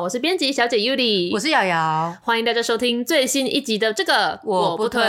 [0.00, 5.02] 我是编辑小姐 Yuli，我是瑶瑶，欢迎大家收听最新一集的这个我不推。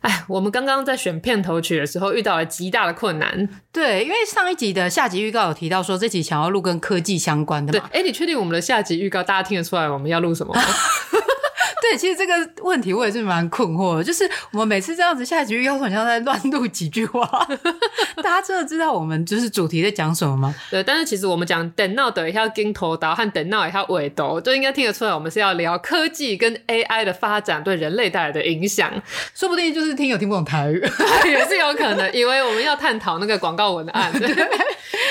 [0.00, 7.86] 哎，我们刚刚在选片头曲的时候遇到了极大的困难，对，因为上一集的下集预告有提到说这集想要录跟科技相关的嘛。
[7.92, 10.62] 对，哎，你确定我们的下集预告大家听得出来我们要录什么吗？
[11.90, 12.32] 对，其实这个
[12.62, 17.28] 问题我也是蛮困惑的，就是我们每次这样子下集预告，好像在乱录几句话，
[18.22, 20.54] 大家真的知道我们就是主题在讲什么吗？
[20.70, 28.90] 对，但是其实我们讲等闹等一下镜头刀和等闹一下尾刀，就应该听得出来，我们是要聊科技跟 AI 的发展对人类带来的影响，
[29.34, 30.80] 说不定就是听有听不懂台语，
[31.28, 34.10] 也是有可能，以为我们要探讨那个广告文案。
[34.18, 34.34] 对，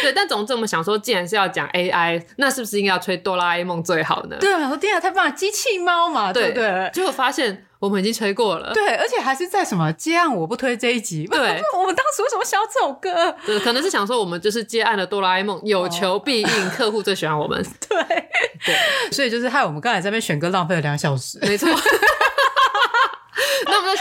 [0.01, 4.37] 对，但总之我们想说，既然是要讲 AI，那是不是应该要吹哆啦 A 梦最好呢？
[4.39, 6.53] 对，我说天啊，太棒了，机器猫嘛，对。
[6.53, 8.73] 对对，结果发现我们已经吹过了。
[8.73, 11.25] 对，而且还是在什么接案我不推这一集。
[11.25, 11.39] 对，
[11.77, 13.35] 我们当时为什么想这首歌？
[13.45, 17.63] 对，可能是想说我们就是接案的哆啦 A 梦，有求必应，哦、客户最喜欢我们。
[17.87, 18.03] 对
[18.65, 21.39] 对，所以就是害我们刚才在那边选歌浪费了两小时。
[21.41, 21.69] 没错。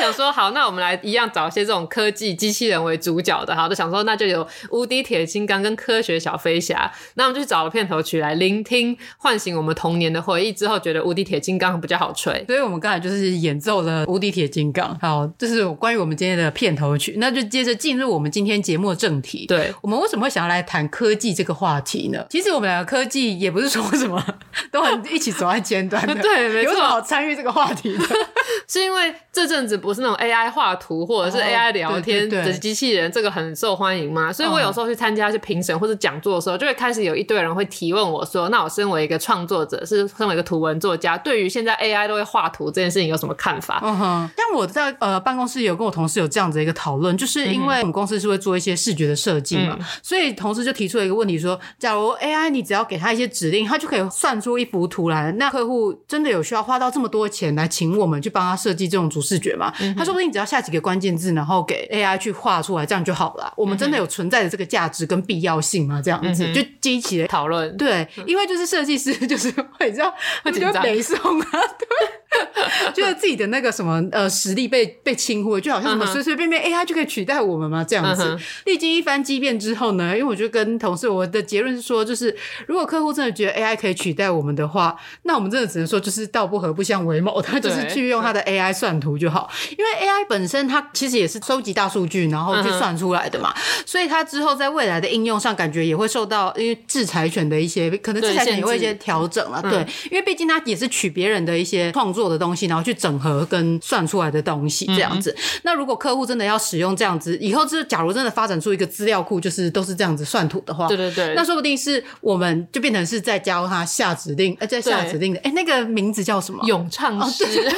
[0.03, 6.91] 想说，好，那我们来一样找一些这种科技机器人为主角的，好，就想说那就有无敌铁金刚跟科学小飞侠。
[7.14, 10.52] 那我们就去找了片头曲来聆听，唤醒我们童年的回忆。
[10.52, 14.98] 之后觉得无敌铁金刚比较好吹，所以我们刚才就是演奏了无敌铁金刚。
[15.01, 17.14] 好，这是关于我们今天的片头曲。
[17.19, 19.46] 那就接着进入我们今天节目的正题。
[19.46, 22.27] 对，我们为什么会想要来谈科技这个话题呢？
[22.29, 24.23] 其实我们两个科技也不是说什么
[24.70, 26.73] 都很一起走在尖端的， 对，没错。
[26.73, 28.05] 有什么好参与这个话题的？
[28.69, 34.33] 是因为这阵子不是那种 AI 画图或者是 AI 聊天的机器人，这个很受欢迎嘛？
[34.33, 44.31] 所以我有时候去参加一些评审或者讲座的时候，就会开始有一堆人会提问我说：“那我身为一个创作者，是身为一个图文作家，对于现在 AI 都会画图这件事情有什么看法？”嗯哼。
[44.36, 63.47] 像我在呃办公室有跟我同事有这样子一个讨论，就是因为我们公司是会做一些视觉的设计嘛，嗯、所以同事就提出了一个问题说：“假如 AI 你只要给他一些指令，他就可以算出一幅图来，那客户真的有需要花到这么多钱来请我们去帮他设计这种主视觉吗？”嗯、他说不定只要下几个关键字，然后给 AI 去画出来，这样就好了。
[63.48, 66.01] 嗯、我们真的有存在的这个价值跟必要性吗？
[66.03, 67.77] 这样子、嗯、就激起了讨论。
[67.77, 70.13] 对，因为就是设计师就是会这样，
[70.45, 71.89] 会觉得北宋啊，对，
[72.95, 77.85] 觉得自己的那个什么呃实力被被轻忽，就好像什么随随便便 AI 就可以取代我们吗？
[77.85, 78.39] 这样子。
[78.65, 82.35] 历、嗯、经一番激辩之后呢，因为我就跟同事我的结论是说，就是
[82.67, 105.30] 如果客户真的觉得 AI 可以取代我们的话，那我们真的只能说就是道不合不相为谋，他就是去用他的 AI 算图就好，因为 AI 本身它其实也是收集大数据，然后去算出来的嘛，嗯、所以它之后在未来的应用上，感觉也会受到因为制裁权的一些可能制裁权也会一些调整了，对，对，因为毕竟它也是取别人的一些创作的东西，然后去整合跟算出来的东西这样子。
[105.36, 116.62] 嗯、那如果客户真的要使用这样子，以后是假如真的发展出一个资料库，就是都是这样子算图的话，对对对，那说不定是我们就变成是在教他下指令，呃，在下指令的，哎，那个名字叫什么？
[116.66, 117.44] 咏唱师。
[117.44, 117.72] 哦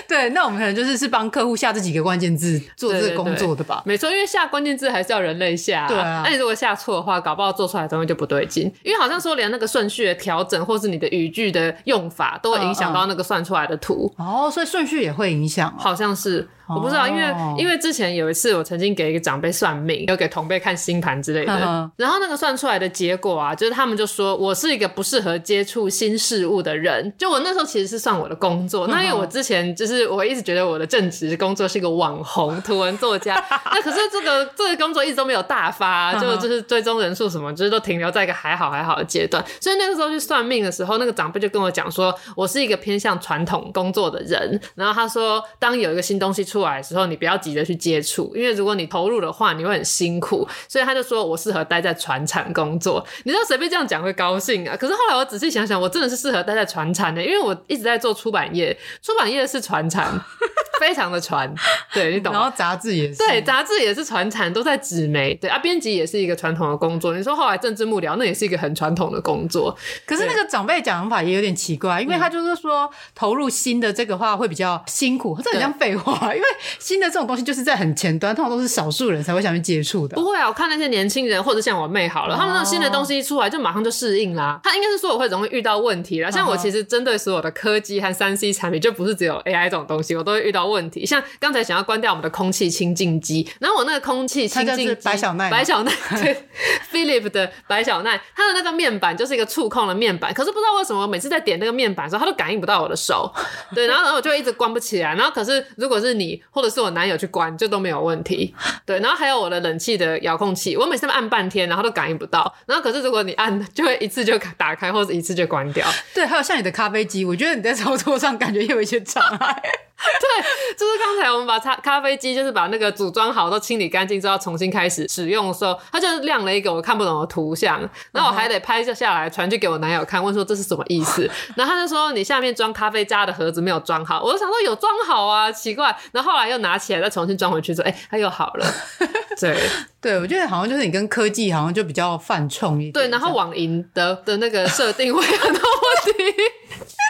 [0.06, 3.76] 对，那我们可能就是是帮客户下这几个关键字做这个工作的吧？
[3.76, 5.86] 对对对，没错，因为下关键字还是要人类下。
[5.88, 8.72] 对啊，那你如果下错的话，搞不好做出来的东西就不对劲。
[8.82, 14.12] 因为好像说连那个顺序的调整，或是你的语句的用法，都会影响到那个算出来的图。
[14.18, 16.48] 嗯嗯、哦，所以顺序也会影响、哦，好像是。
[16.68, 17.22] 我不知道，因为
[17.56, 27.12] 因为之前有一次我曾经给一个长辈算命，有给同辈看星盘之类的，然后那个算出来的结果啊，就是他们就说我是一个不适合接触新事物的人。
[27.18, 33.34] 就我那时候其实是算我的工作，那因为我之前就是我一直觉得我的正职工作是一个网红图文作家，
[33.72, 39.44] 那可是这个这个工作一直都没有大发，就就是追踪人数什么，就是都停留在一个还好还好的阶段。
[39.60, 50.46] 所以那个时候去算命的时候，那个长辈就跟我讲说，我是一个偏向传统工作的人，然后他说，当有一个新东西出来的时候，你不要急着去接触，因为如果你投入的话，你会很辛苦。
[50.68, 53.04] 所以他就说我适合待在船厂工作。
[53.24, 54.76] 你知道随便这样讲会高兴啊？
[54.76, 60.18] 可是后来我仔细想想，我真的是适合待在船厂的，因为我一直在做出版业，出版业是船厂，
[60.80, 61.52] 非常的传。
[61.92, 62.32] 对你懂。
[62.32, 65.34] 然后杂志也是，对，杂志也是船厂，都在纸媒。
[65.34, 67.14] 对啊，编辑也是一个传统的工作。
[67.14, 69.76] 你说后来政治幕僚，那也是一个很传统的工作。
[70.06, 76.34] 可是那个长辈讲法也有点奇怪，因为他就是说投入新的这个话会比较辛苦，这很像废话。
[76.34, 76.47] 因为
[76.78, 80.16] 新的这种东西就是在很前端，通常都是少数人才会想去接触的。
[80.16, 84.60] 不会啊，我看那些年轻人或者像我妹好了，他们那种新的东西一出来就马上就适应啦。
[84.62, 86.30] 他应该是说我会容易遇到问题啦。
[86.30, 91.04] 像我其实针对所有的科技和三 C 产品，就不是只有 AI 这种东西，我都会遇到问题。
[91.04, 96.44] 像刚才想要关掉我们的空气清净机，然后我那个空气清净机白小奈，白小奈对
[96.92, 103.32] ，Philip 的白小奈，它的那个面板就是一个触控的面板，可是不知道为什么每次在点那个面板的时候，它都感应不到我的手，
[103.74, 108.54] 对，然后然后我就一直关不起来，然后可是如果是你或者是我男友去关，就都没有问题，
[108.84, 119.62] 对，然后还有我的冷气的遥控器，我每次按半天，然后都感应不到，然后可是如果你按，就会一次就打开，或者一次就关掉，对，还有像你的咖啡机，我觉得你在操作上感觉有一些障碍。
[120.20, 127.80] 对，就是刚才我们把咖咖啡机，就是把那个组装好都清理干净之后，重新开始使用的时候，它就亮了一个我看不懂的图像，
[128.12, 131.28] 然后我还得拍下来传去给我男友看，问说这是什么意思。
[131.56, 135.94] 然后他就说你下面装咖啡渣的盒子没有装好，我就想说有装好啊，奇怪。
[136.12, 138.66] 然后后来又拿起来再重新装回去，说哎，它又好了。
[139.40, 139.58] 对，
[140.00, 142.92] 对我觉得好像就是你跟科技好像就比较犯冲一点。
[142.92, 146.34] 对，然后网银的的那个设定会很多问题。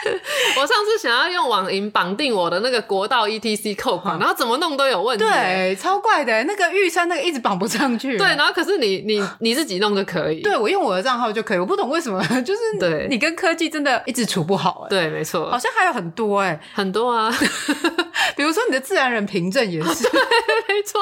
[0.59, 6.43] 我上次想要用网银绑定我的那个国道 ETC 扣款，然后怎么弄都有问题，对，超怪的。
[6.45, 13.07] 那个玉山那个一直绑不上去，对，然后可是你你你自己弄就可以，对，我用我的账号就可以，我不懂为什么， 就是对。
[13.09, 17.29] 你跟科技真的一直处不好，对，没错，好像还有很多哎，很多啊，
[18.35, 20.21] 比如说你的自然人凭证也是，对，
[20.67, 20.99] 没错，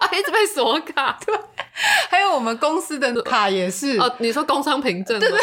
[0.00, 1.34] 啊，一直被锁卡，对，
[2.10, 5.38] 还有我们公司的卡也是，哦，你说工商凭证，对对。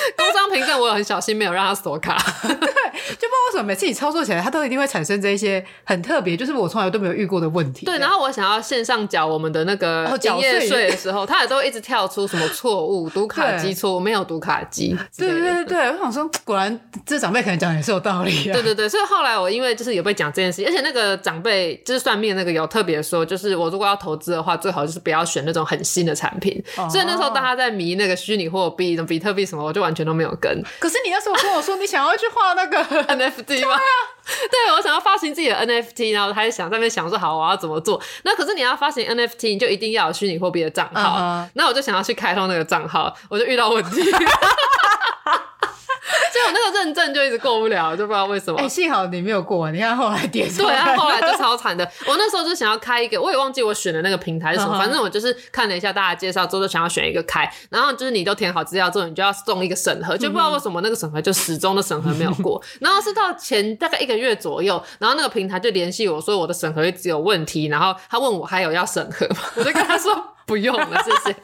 [0.16, 2.16] 工商凭证我有很小心，没有让他锁卡。
[2.42, 7.86] 对，就不知道为什么每次你操作起来，它都一定会产生这一些很特别，就是我从来都没有遇过的问题。
[7.86, 14.96] 对，然后我想要线上缴我们的那个营业税的时候， 它也都一直跳出什么错误、读卡机错误，没有读卡机。
[15.16, 18.44] 对对对对，我想说，果然这长辈可能讲也是有道理。
[18.44, 26.62] 对对对，所以后来我因为就是有被讲这件事，而且那个长辈就是算命那个有特别说，就是我如果要投资的话，最好就是不要选那种很新的产品。
[26.90, 30.62] 所以那时候大家在迷那个虚拟货币、什么比特币什么，我就完全都没有跟。
[30.78, 32.78] 可是你那时候跟我说你想要去画那个
[33.14, 33.76] NFT 吗？
[34.50, 38.00] 对，我想要发行自己的 NFT，然后还想在那边想说好我要怎么做。
[38.22, 41.48] 那可是你要发行 NFT，你就一定要有虚拟货币的账号。
[41.54, 41.68] 那、uh huh.
[41.68, 44.02] 我就想要去开通那个账号，我就遇到问题。
[46.52, 48.58] 那个认证就一直过不了，就不知道为什么。
[48.58, 51.84] 哎、欸，幸好你没有过，你看后来点对啊，后来就超惨的。
[52.06, 54.78] 我那时候就想要开一个，我也忘记我选的那个平台是什么，uh huh.
[54.78, 57.50] 反正我就是看了一下大家介绍之后，就想要选一个开。
[57.70, 62.62] 然后就是你都填好资料之后，你就要送一个审核，就不知道为什么那个审核就始终的审核没有过。
[62.80, 69.36] 然后是到前大概一个月左右，然后那个平台就联系我说我的审核一直有问题，然后他问我还有要审核吗？
[69.56, 71.36] 我就跟他说 不用了，谢谢。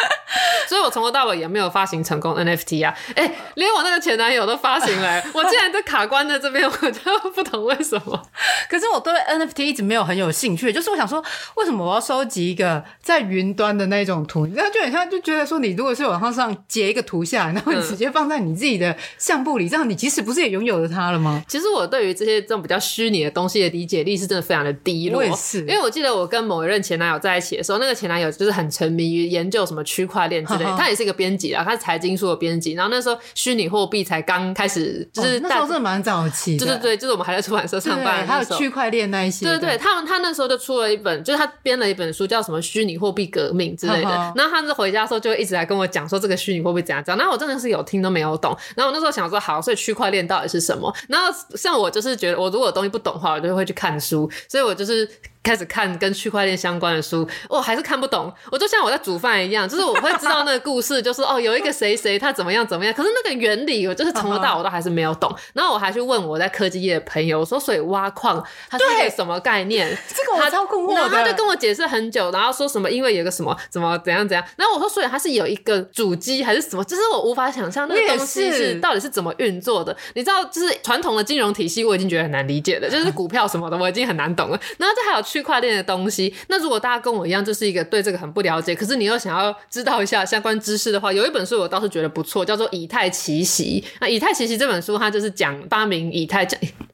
[0.68, 2.94] 所以，我从头到尾也没有发行成功 NFT 啊！
[3.16, 8.22] 哎、欸，连我那个前男友都发行了， 我竟然都卡关在这边，我就不懂为什么。
[8.68, 11.22] 可是我对 NFT 一直没有很有兴趣，就是我想说，
[11.56, 14.46] 为什么我要收集一个在云端的那种图？
[14.54, 21.42] 然后就很像，就觉得说，你如果是网上截一个图下来，然后你直接放在你自己的相簿里，这样你其实不是也拥有了它了吗？
[21.48, 25.18] 其实我对于这些这种比较虚拟的东西的理解力是真的非常的低落。
[25.18, 30.64] 我也是，因为我记得我跟某一任前男友在一起的时候，那个前男友就是很沉迷于研究什么区块链之类。
[30.78, 32.74] 他也是一个编辑啊，他是财经书的编辑。
[32.74, 36.56] 然后那时候虚拟货币才刚开始，就是、哦、那时候真的蛮早期。
[36.56, 39.44] 对对对，就是我们还在出版社上班，还有区块链那一些。
[39.44, 44.32] 对对对，他们他那时候就出了一本，就是他编了一本书，叫什么《虚拟货币革命》之类的。
[44.36, 47.18] 然后他是回家的时候就一直来跟我讲说这个虚拟货币怎样怎样。
[47.18, 48.56] 然后我真的是有听都没有懂。
[48.76, 50.94] 然后我那时候想说，好，所以区块链到底是什么？
[51.08, 54.30] 然后像我就是觉得，我如果有东西不懂的话，我就会去看书。
[54.48, 55.08] 所以我就是。
[55.42, 58.32] 开始看跟区块链相关的书，我、哦、还是看不懂。
[58.52, 62.92] 我就像我在煮饭一样，就是我会知道那个故事，就是哦，有一个谁谁他怎么样怎么样。
[62.92, 65.34] 可是那个原理，我就是从头到尾 都还是没有懂。
[65.54, 69.88] 然后我还去问我在科技业的朋友，我说所以挖矿它是一个什么概念？
[70.14, 71.00] 这个我超困惑的。
[71.00, 74.44] 然后他就跟我解释很久，然后说什么因为有个什么怎么怎样怎样。
[74.56, 76.84] 然后我说所以它是有一个主机还是什么？
[76.84, 79.96] 就是我无法想象那个东西是到底是怎么运作的。
[80.14, 84.60] 你知道，就是传统的金融体系我已经觉得很难理解的，就是 股票什么的我已经很难懂了。
[84.76, 86.34] 然后这还有区块链的东西。
[86.48, 93.84] 那如果大家跟我一样，就是一个对这个很不了解，可是你又想要知道一下相关知识的话，有一本书我倒是觉得不错，叫做《以太奇袭》。
[94.00, 96.46] 那《以太奇袭》这本书，它就是讲发明以太，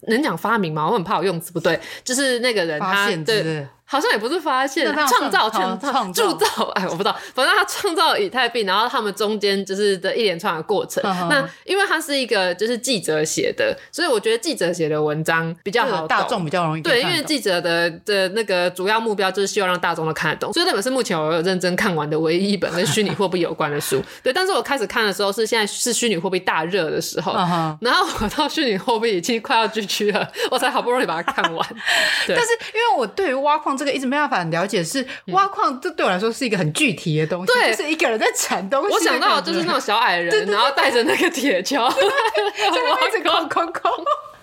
[0.09, 0.87] 能讲发明吗？
[0.87, 3.67] 我很怕我用词不对，就是那个人他对。
[3.89, 11.03] 好像也不是发现，创造、创造、铸造，哎，我不知道，反正他创造以太币，然后他们中间就是的一连串的过程。
[11.31, 16.83] 那因为他是一个就是记者写的，所以我觉得记者写的文章比较好，大众比较容易。
[16.83, 24.03] 对，因为记者的的那个主要目标就是希望让大众都看得懂，所以那本是目前我有认真看完的唯一一本跟虚拟货币有关的书。
[24.23, 27.33] 对，但是我开始看的时候是现在是虚拟货币大热的时候，
[27.81, 31.69] 然后我到虚拟货币已经快要 GG 了，我才好不容易把它看完。
[32.27, 38.93] 对，但是因为我对于挖矿这个一直没办法很了解，是挖矿这对我来说是一个很具体的东西，对，就是一个人在铲东西。
[38.93, 43.93] 我想到就是那种小矮人，然后带着那个铁锹，在那边一直空空空。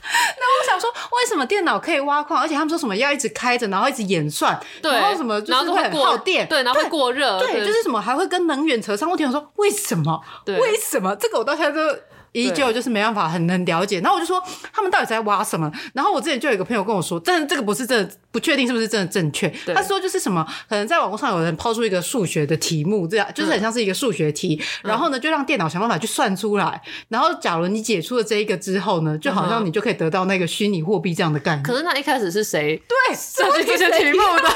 [0.38, 9.10] 那我想说，为什么电脑可以挖矿，而且他们说什么要一直开着，然后一直演算，然后什么就是会很耗电，对，然后会过热，对，就是什么还会跟能源扯上。
[9.10, 10.22] 我听我说为什么？
[10.46, 11.16] 为什么？
[11.16, 12.00] 这个我到现在都。
[12.34, 15.72] 依旧就是没办法很能了解，然后我就说他们到底在挖什么？
[15.94, 19.48] 然后我之前就有一个朋友跟我说，但是这个不是真的，不确定是不是真的正确。
[19.74, 31.64] 他说就是什么，可能在网络上有人抛出一个数学的题目，这样就是很像是一个数学题，然后呢就让电脑想办法去算出来，然后假如你解出了这一个之后呢，就好像你就可以得到那个虚拟货币这样的概念。
[31.64, 34.50] 可是那一开始是谁对设计这些题目的？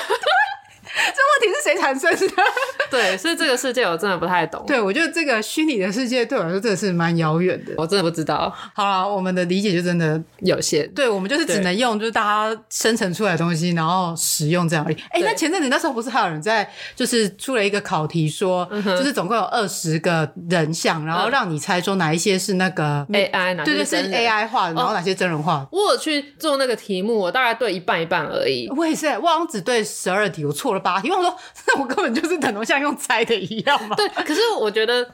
[0.97, 2.43] 这问题是谁产生的？
[2.89, 4.63] 对，所以这个世界我真的不太懂。
[4.65, 8.53] 对，我觉得这个虚拟的世界对我来说真的是蛮遥远的，我真的不知道。
[8.73, 10.89] 好了，我们的理解就真的有限。
[10.93, 14.97] 对，我们就是只能用就是大家生成出来的东西，然后使用这样而已。
[15.11, 25.67] 哎，那前阵子那时候不是还有人在就是出了一个考题，说就是总共有二十个人像，然后让你猜说哪一些是那个 AI，哪些是 AI 画的，然后哪些真人画。
[25.71, 28.67] 我有去做那个题目，我大概对一半一半而已。
[28.75, 31.09] 我也是，我好像只对十二题，我错了八题。
[31.09, 31.35] 我说，
[31.67, 33.95] 那 我根本就是等同像用猜的一样嘛。
[33.95, 35.07] 对，可是我觉得。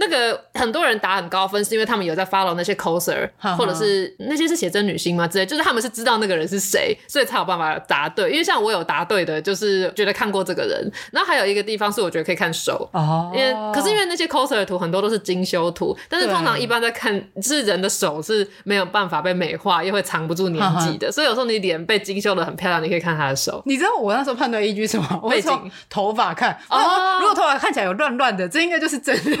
[0.00, 5.26] 那个很多人打很高分，是因为他们有在 follow 那些 coser， 或者是那些是写真女星吗？
[5.26, 8.30] 之类，就是他们是知道那个人是谁，所以才有办法答对。
[8.30, 10.88] 因为像我有答对的，就是觉得看过这个人。
[11.10, 23.60] 然后还有一个地方是我觉得可以看手，哦，因为可是因为那些 coser 的图很多都是精修图，但是通常一般在看是人的手是没有办法被美化，又会藏不住年纪的，所以有时候你脸被精修的很漂亮，你可以看他的手。
[23.66, 25.17] 你知道我那时候判断依据什么？
[25.22, 29.36] 我会从头发看，哦，如果头发看起来有乱乱的，这应该就是真的。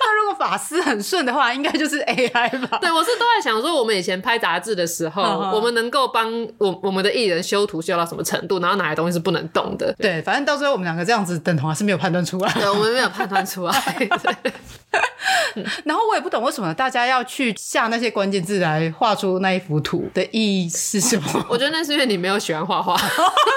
[0.00, 2.78] 那如果发丝很顺的话，应该就是 AI 吧？
[2.80, 5.22] 对，我是都在想说，我们以前拍杂志的时候，
[5.52, 9.92] 我们能够帮我我们的艺人修图修到什么程度，然后哪些东西是不能动的？
[9.98, 12.52] 对，反正到最后我们两个这样子等同还是没有判断出来。
[12.54, 13.72] 对，我们没有判断出来。
[15.54, 21.46] 对然后我也不懂为什么大家要去下那些关键字来画出那一幅图的意义是什么？
[21.48, 22.96] 我觉得那是因为你没有喜欢画画。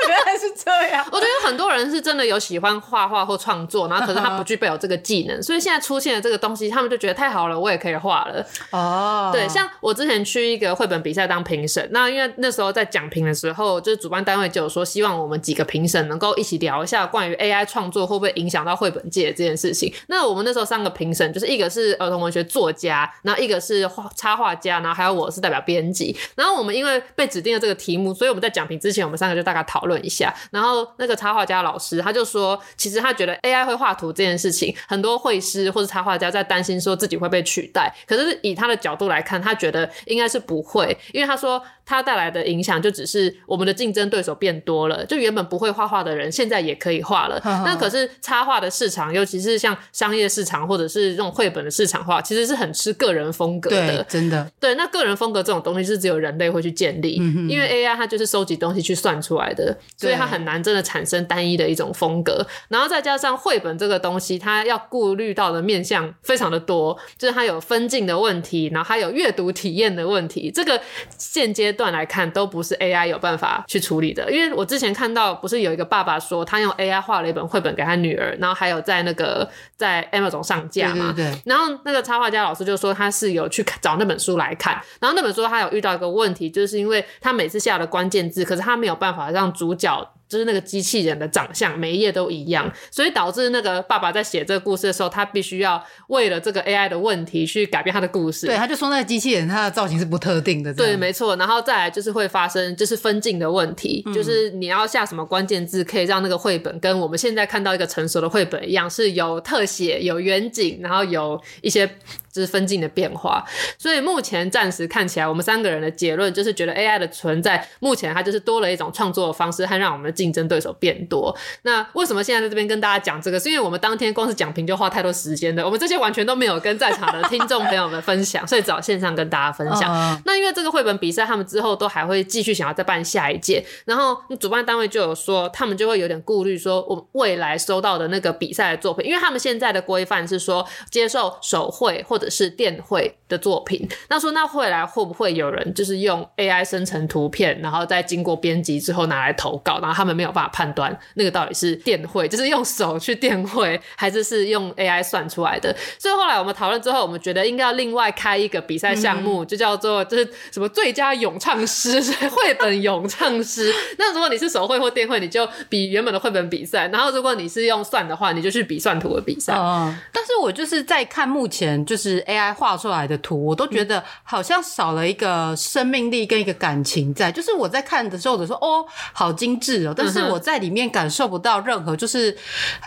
[0.07, 1.05] 原来是这样。
[1.11, 8.45] 我觉得很多人是真的有喜欢画画或创作，然后可是他不具备有这个技能， 所以现在出现了这个东西，他们就觉得太好了，我也可以画了。
[8.71, 19.93] 哦，对，像我之前去一个绘本比赛当评审，那因为那时候在讲评的时候，就是主办单位就有说，希望我们几个评审能够一起聊一下关于 AI 创作会不会影响到绘本界这件事情。
[20.07, 26.15] 那我们那时候三个评审，就是一个是儿童文学作家，然后一个是画插画家，然后还有我是代表编辑。
[26.35, 30.33] 然后我们因为被指定了这个题目，所以我们在讲评之前，我们三个就大概讨论一下。
[30.51, 37.93] 然后那这个插画家老师他就说，其实他觉得 AI 会画图这件事情，很多绘师或者插画家在担心说自己会被取代。
[38.07, 47.39] 可是以他的角度来看，他觉得应该是不会，因为他说他带来的影响就只是我们的竞争对手变多了，就原本不会画画的人现在也可以画了。
[47.43, 53.97] 那可是插画的市场，尤其是像商业市场或者是这种绘本的市场化，其实是很吃个人风格的。
[53.97, 54.51] 对，真的。
[54.59, 62.45] 对，那个人风格这种东西是只有人类会去建立，嗯、因为 AI 它就是收集东西去算出来的，所以它很难真的产生单一的一种风格。
[62.69, 70.51] 然后再加上绘本这个东西，它要顾虑到的面向非常的多，就是它有分镜的问题，然后还有阅读体验的问题。
[70.51, 70.81] 这个
[71.17, 74.31] 现阶段来看都不是 AI 有办法去处理的。
[74.31, 90.11] 因为我之前看到不是有一个爸爸说他用 AI 画了一本绘本给他女儿，然后还有在那个在 Amazon 上架嘛，对对对，然后那个插画家老师就说他是有去找那本书来看，然后那本书他有遇到一个问题，就是因为他每次下的关键字，可是他没有办法让主角。
[90.27, 98.47] 就是那个机器人的长相，每一页都一样，所以导致那个爸爸在写这个故事的时候，他必须要为了这个 AI 的问题去改变他的故事。
[98.47, 100.73] 对，他就说那个机器人它的造型是不特定的。
[100.73, 101.35] 对，没错。
[101.35, 111.89] 然后再来就是会发生就是分镜的问题，嗯、就是你要下什么关键字，可以让那个绘本跟我们现在看到一个成熟的绘本一样，是有特写、有远景，然后有一些。
[112.35, 113.43] 就是分镜的变化。
[113.77, 121.35] 所以目前暂时看起来，我们三个人的结论就是觉得 AI 的存在，目前它就是多了一种创作的方式，和让我们的竞争对手变多。
[121.61, 123.39] 那为什么现在在这边跟大家讲这个？
[123.39, 129.83] 是因为我们当天光是讲评就花太多时间了，我们这些完全都没有跟在场的听众朋友们分享，所以找线上跟大家分享。
[129.83, 130.19] Uh.
[130.25, 143.87] 那因为这个绘本比赛，他们之后都还会继续想要再办下一届，然后主办单位就有说，他们就会有点顾虑，说我们未来收到的那个比赛的作品，因为他们现在的规范是说接受手绘或者是电绘的作品。
[144.09, 155.75] 那说那未来会不会有人就是用 AI 生成图片，然后再经过编辑之后拿来投稿，然后他们没有办法判断那个到底是电绘，就是用手去电绘，还是是用 AI 算出来的？
[155.99, 163.73] 所以后来我们讨论之后，我们觉得应该要另外开一个比赛项目，嗯、就叫做就是什么最佳咏唱诗， 绘本咏唱诗。
[163.97, 169.53] 那如果你是手绘或电绘，你就比原本的绘本比赛；然后如果你是用算的话，你就去比算图的比赛。
[169.55, 177.31] 嗯，但是我就是在看目前就是 AI 画出来的图，我都觉得好像少了一个生命力跟一个感情在。
[177.31, 182.35] 就是我在看的时候，我说哦，好精致哦，但是我在里面感受不到任何就是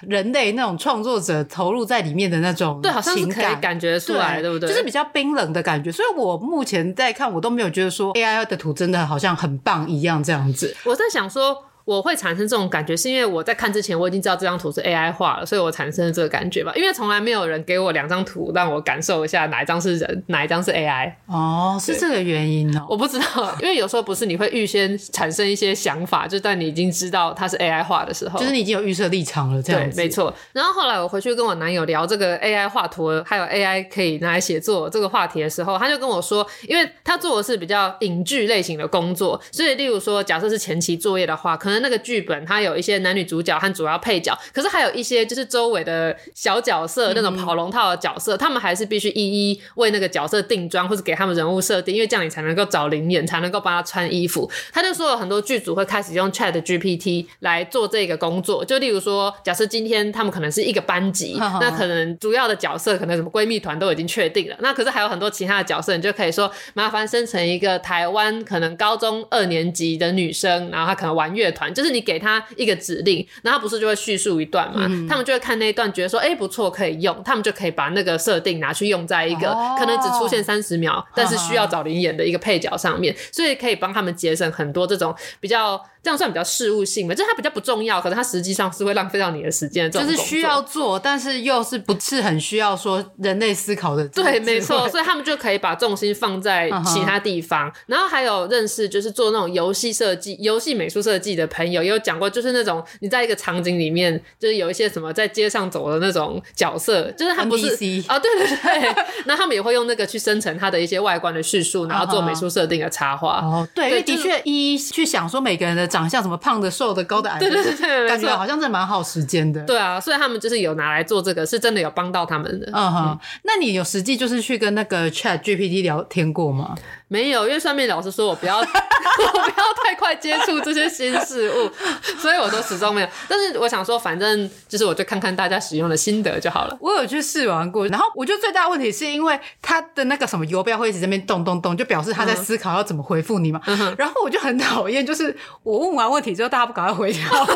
[0.03, 4.69] 人类那种创作者投入在里面的那种对，好像是可以感觉出来，对，对不对？
[4.69, 5.93] 就是比较冰冷的感觉。
[5.93, 10.77] 所以我目前在看，我都没有觉得说 AI 的图真的好像很棒一样这样子。
[10.85, 11.68] 我在想说。
[11.89, 16.71] 我会产生这种感觉，是因为我在看之前我已经知道这张图是 AI 画了，所以我产生了这个感觉吧。
[16.77, 21.11] 因为从来没有人给我两张图让我感受一下哪一张是人，哪一张是 AI。
[21.25, 22.85] 哦，是这个原因哦。
[22.91, 29.97] 我不知道，因为有时候不是你会预先产生一些想法，就在你已经知道它是 AI 画的时候，就是你已经有预设立场了，这样子。
[29.97, 30.35] 对，没错。
[30.53, 42.59] 然后后来我回去跟我男友聊这个 AI 画图，还有 AI 可以拿来写作这个话题的时候，他就跟我说，因为他做的是比较影剧类型的工作，所以例如说，假设是前期作业的话，可能那个剧本它。
[42.59, 54.51] 有一些男女主角和主要配角，可是还有一些就是周围的小角色，那种跑龙套的角色，嗯、他们还是必须一一为那个角色定妆，或者给他们人物设定，因为这样你才能够找灵演，才能够帮他穿衣服。
[54.73, 72.45] 他就说有很多剧组会开始用 Chat GPT 来做这个工作，就例如说，假设今天他们可能是一个班级，呵呵那可能主要的角色可能什么闺蜜团都已经确定了，那可是还有很多其他的角色，你就可以说麻烦生成一个台湾可能高中二年级的女生，然后她可能玩乐团，就是你给他。
[72.57, 74.87] 一个指令，然后不是就会叙述一段嘛？
[74.89, 77.23] 嗯、他们就会看那一段，觉得说，哎，不错，可以用。
[77.25, 85.81] 他们就可以把那个设定拿去用在一个、哦、可能只出现三十秒，但是需要找灵演的一个配角上面，所以可以帮他们节省很多这种比较。
[86.09, 87.15] 这样算比较事务性嘛？
[87.15, 89.91] 就是它比较不重要，可是它实际上是会浪费到你的时间。
[89.91, 94.09] 就是需要做，但是又是不是很需要说人类思考的。
[94.09, 97.69] 对，没错，所以他们就可以把重心放在其他地方。
[97.69, 97.77] Uh huh.
[97.89, 107.67] 然后还有认识就是做那种游戏设计、游戏美术设计的朋友，也有讲过，就是那种你在一个场景里面，就是有一些什么在街上走的那种角色，就是他不是
[108.07, 109.05] 啊对对对。
[109.27, 113.41] 那他们也会用那个去生成他的一些外观的叙述，然后做美术设定的插画。
[113.41, 113.75] 哦、uh，huh.
[113.75, 115.87] 对，因为的确一一去想说每个人的。
[115.99, 119.63] 长相什么胖的、瘦的、高的、矮的，对 对对，对，感觉好像真的蛮耗时间的。
[119.65, 122.71] 对啊，所以他们就是有拿来做这个，是真的有帮到他们的。
[122.73, 126.75] 嗯哼，那你有实际就是去跟那个 Chat GPT 聊天过吗？
[127.09, 131.71] 没有，因为上面老师说我不要， 我不要太快接触这些新事物，
[132.21, 133.09] 所以我都始终没有。
[133.27, 136.77] 但是我想说，反正就是我就看看大家使用的心得就好了。
[136.81, 143.61] 我有去试玩过，然后我觉得最大的问题是因为它的那个什么游标会一直在那边动动动，就表示他在思考要怎么回复你嘛。
[143.67, 147.47] 嗯、然后我就很讨厌，就是我问完问题之后，大家不赶快回答我。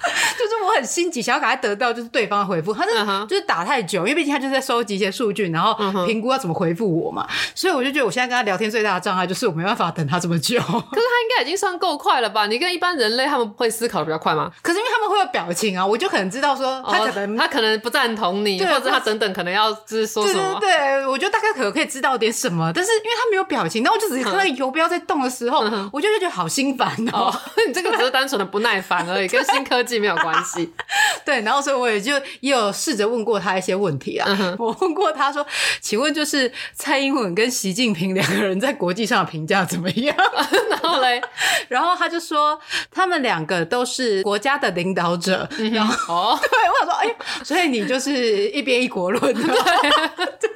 [0.38, 2.92] 就是我很心急，想要赶快得到就是对方的回复，他是
[3.26, 5.74] 就是打太久，因为毕竟他就是在收集一些数据，然后
[6.06, 10.58] 评估要怎么回复我嘛，所以我就觉得我现在跟他聊天最大的障碍就是我没办法等他这么久。
[10.62, 12.46] 可是他应该已经算够快了吧？
[12.46, 14.50] 你跟一般人类他们会思考的比较快吗？
[14.62, 20.58] 可是因为他们会有表情啊，我就可能知道说他可能、哦、他可能不赞同你，或者他等等可能要就是说什么？
[20.60, 27.30] 对，对，对，我觉得大概可能可以知道点什么，但是因为他没有表情，然后我就只是看到游标在动的时候，嗯、我就觉得好心烦哦。
[27.30, 30.72] 哦 你这个只是单纯的不耐烦而已，跟新科技没有关系。
[31.24, 34.26] 对，然后所以我也就也有试着问过他一些问题啊。
[34.28, 35.46] 嗯、我问过他说
[35.80, 40.16] ：“请问，就是蔡英文跟习近平两个人在国际上的评价怎么样？”
[40.70, 41.20] 然后嘞，
[41.68, 42.58] 然后他就说
[42.90, 45.48] 他们两个都是国家的领导者。
[45.58, 50.50] 嗯、然后哦， 对，我想说，哎，所以你就是一边一国论，对，对。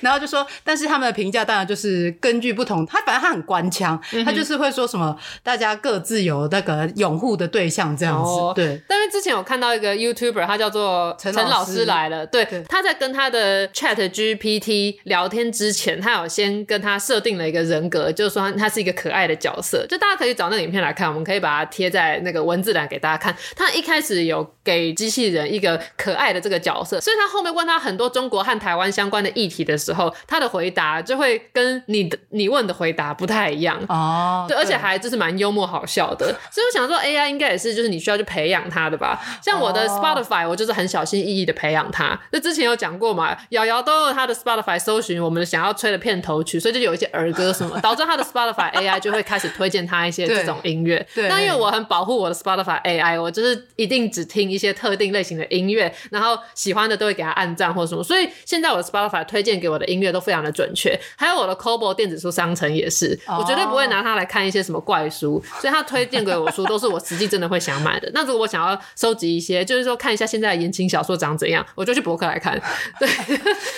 [0.00, 8.80] 然后就说，但是他们的评价当然就是根据不同，他反正他很官腔，嗯、他就是会说什么大家各自有那个拥护的对象这样子，哦、对。
[8.88, 23.36] 但是之前我看到一个 YouTuber，他叫做陈老师来了，对，对他在跟他的 Chat GPT 聊天之前，他有先跟他设定了一个人格，就是说他是一个可爱的角色，就大家可以找那个影片来看，我们可以把它贴在那个文字栏给大家看。
[23.54, 36.26] 他一开始有给机器人一个可爱的这个角色，所以他后面问他很多中国和台湾相关的议题的时候，他的回答就会跟你的你问的回答不太一样哦，对，而且还就是蛮幽默好笑的。
[36.50, 39.22] 所以我想说，AI 应该也是就是你需要去培养它的吧？
[39.40, 42.18] 像我的 Spotify，我就是很小心翼翼的培养它。
[42.32, 51.06] 那之前有讲过嘛，瑶瑶都用他的 Spotify 搜寻我们想要吹的片头曲，所以就有一些儿歌什么， 导致他的 Spotify AI 就会开始推荐他一些这种音乐。
[51.14, 58.02] 对，那因为我很保护我的 Spotify AI，我就是一定只听一些特定类型的音乐，然后喜欢的都会给他按赞或者什么。
[58.02, 65.42] 所以现在我的 Spotify 推荐给我的音乐都非常的准确，还有我的 c o b o 电子书商城也是，我绝对不会拿它来看一些什么怪书。
[65.60, 68.10] 所以他推荐给我书都是我实际真的会想买的。
[68.14, 72.58] 那如果我想要收集一些，就是说看一下现在的言情小说长怎样，我就去博客来看。
[72.98, 73.08] 对，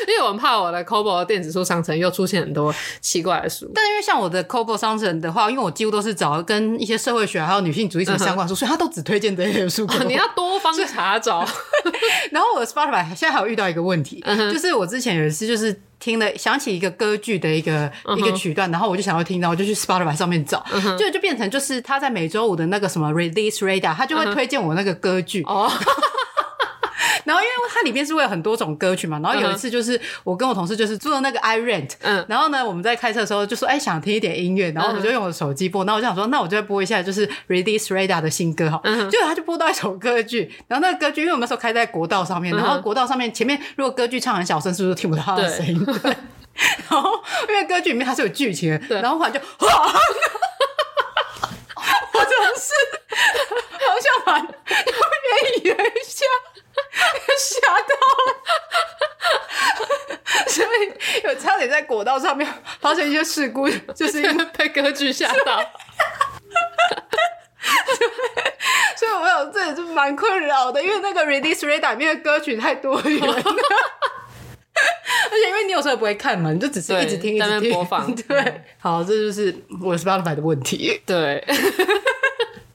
[0.07, 3.71] 因为我很怕我的 c o b o 电子书商城又出现很多奇怪的书。
[3.75, 9.85] 但因为像我的 c o b o 商城的话，因为我几乎都是找跟一些社会学还有女性主义什么相关的书，嗯、所以他都只推荐这些书。
[9.85, 10.05] 哦。
[10.07, 11.47] 你要多方查找。
[12.33, 15.81] 然后我的 Spotify 现在还有遇到一个问题，嗯、就是我之前有一次就是。
[16.01, 18.17] 听了想起一个歌剧的一个、uh.
[18.17, 21.11] 一个曲段，然后我就想要听到，我就去 Spotify 上面找，就、uh.
[21.11, 25.43] 就变成就是他在每周五的那个什么 Release Radar，他就会推荐我那个歌剧。
[25.43, 25.73] Uh oh.
[27.29, 45.85] 然后因为它里面是会有很多种歌曲嘛，然后有一次就是我跟我同事就是做了那个 iRent，嗯，然后呢我们在开车的时候就说哎想听一点音乐，然后我就用我的手机播，然后我就想说那我就会播一下就是 Release Radar 的新歌哈，嗯，结果他就播到一首歌剧，然后那个歌剧因为我们那时候开在国道上面，然后国道上面前面如果歌剧唱很小声，是不是听不到他的声音？
[45.85, 46.17] 对，对，
[46.91, 47.13] 然后
[47.49, 49.67] 因为歌剧里面它是有剧情的，然后后来就， 我
[52.25, 52.73] 同事
[53.87, 54.49] 好像蛮愿
[55.57, 55.69] 意一
[56.05, 56.25] 下。
[57.39, 57.95] 吓到
[58.27, 58.33] 了，
[60.49, 60.69] 所以
[61.25, 62.47] 有差点在国道上面
[62.81, 65.63] 发生一些事故， 就是因为被歌剧吓到。
[68.97, 73.43] 所以，我有这也是蛮困扰的，因为那个 Release Radar 里面的歌曲太多元了，而
[75.31, 78.13] 且因为你有时候也不会看嘛，你就只是一直听，一直听播放。
[78.15, 81.01] 对，好，这就是我 Spotify 的问题。
[81.07, 81.45] 对。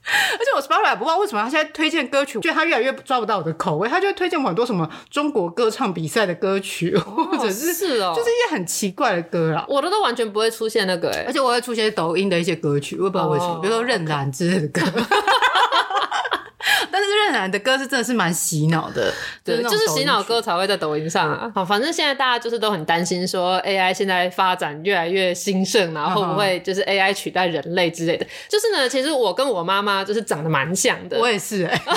[0.38, 9.64] 而且我 Spotify 不知道为什么他现在推荐歌曲，觉得他越来越抓不到我的口味，他就会推荐我很多什么中国歌唱比赛的歌曲， 或者是是哦，就是一些很奇怪的歌啦。
[9.68, 14.80] 我的都完全不会出现那个哎，而且我会出现抖音的一些歌曲，我也不知道为什么，比如说任然之类的歌。
[16.94, 19.12] 但是任然的歌是真的是蛮洗脑的，
[19.44, 21.50] 对，就是洗脑歌才会在抖音上啊。
[21.52, 28.24] 好，反正现在大家就是都很担心说 AI 现在发展越来越兴盛，然后会不会就是 AI 取代人类之类的。
[28.48, 31.82] 就是呢，其实我跟我妈妈就是长得蛮像的，我也是哎、欸。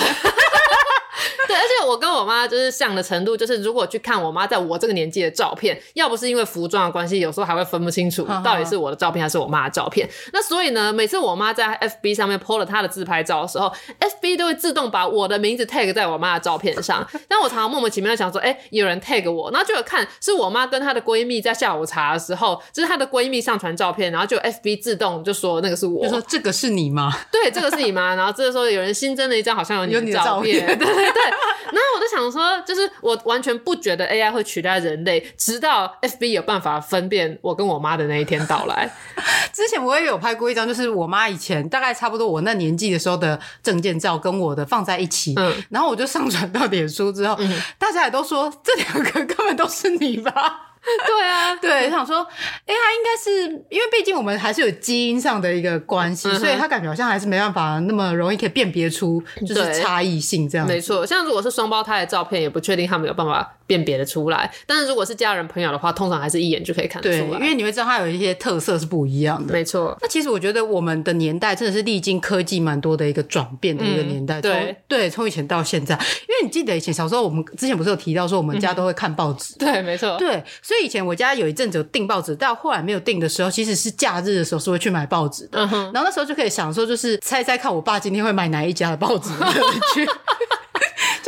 [1.46, 10.08] 对，而且我跟我妈就是像的程度，就是如果去看我妈在我这个年纪的照片，要不是因为服装的关系，有时候还会分不清楚到底是我的照片还是我妈的照片。
[10.32, 17.06] 那所以呢，每次我妈在 FB 上面 po 了她的自拍照的时候，FB 都会自动把我的名字 tag 在我妈的照片上。
[17.28, 27.12] 但我常常莫名其妙的想说，哎，有人 tag 我，然后就有看是我妈跟她的闺蜜在下午茶的时候，就是她的闺蜜上传照片，然后就 FB 自动就说那个是我，就说这个是你吗？
[27.32, 28.14] 对，这个是你吗？
[28.14, 31.30] 然后这个时候有人新增了一张，好像有你的照片，对对对。
[31.70, 38.90] 然后我就想说，就是我完全不觉得 AI 会取代人类，直到 FB 有办法分辨我跟我妈的那一天到来。
[39.52, 45.34] 之前我也有拍过一张，就是我妈以前大概差不多我那年纪的时候的证件照，跟我的放在一起。
[45.36, 50.67] 嗯，然后我就上传到脸书之后，嗯，大家也都说这两个根本都是你吧。
[51.06, 52.18] 对啊， 对，我想说，
[52.66, 60.66] 哎，他应该是因为毕竟我们还是有基因上的一个关系，嗯、所以他感觉好像还是没办法那么容易可以辨别出就是差异性这样。
[60.66, 64.50] 没错，像如果是双胞胎的照片，也不确定他们有办法辨别的出来。
[64.66, 67.38] 但是如果是家人朋友的话，通常还是一眼就可以看得出来。
[67.38, 69.52] 对，因为你会知道他有一些特色是不一样的。
[69.52, 69.96] 没错。
[70.00, 74.38] 那其实我觉得我们的年代真的是历经科技蛮多的一个转变的一个年代。
[74.38, 79.54] 嗯、对对，从以前到现在，因为你记得以前小时候，我们之前不是有提到说我们家都会看报纸？
[79.54, 80.16] 嗯、对，没错。
[80.18, 85.58] 对，所以以前我家有一阵子有订报纸，到后来没有订的时候，其实是假日的时候是会去买报纸的。
[85.60, 85.70] 嗯。
[85.94, 89.30] 然后那时候就可以想说，就是猜猜看，我爸今天会买哪一家的报纸
[89.94, 90.06] 去。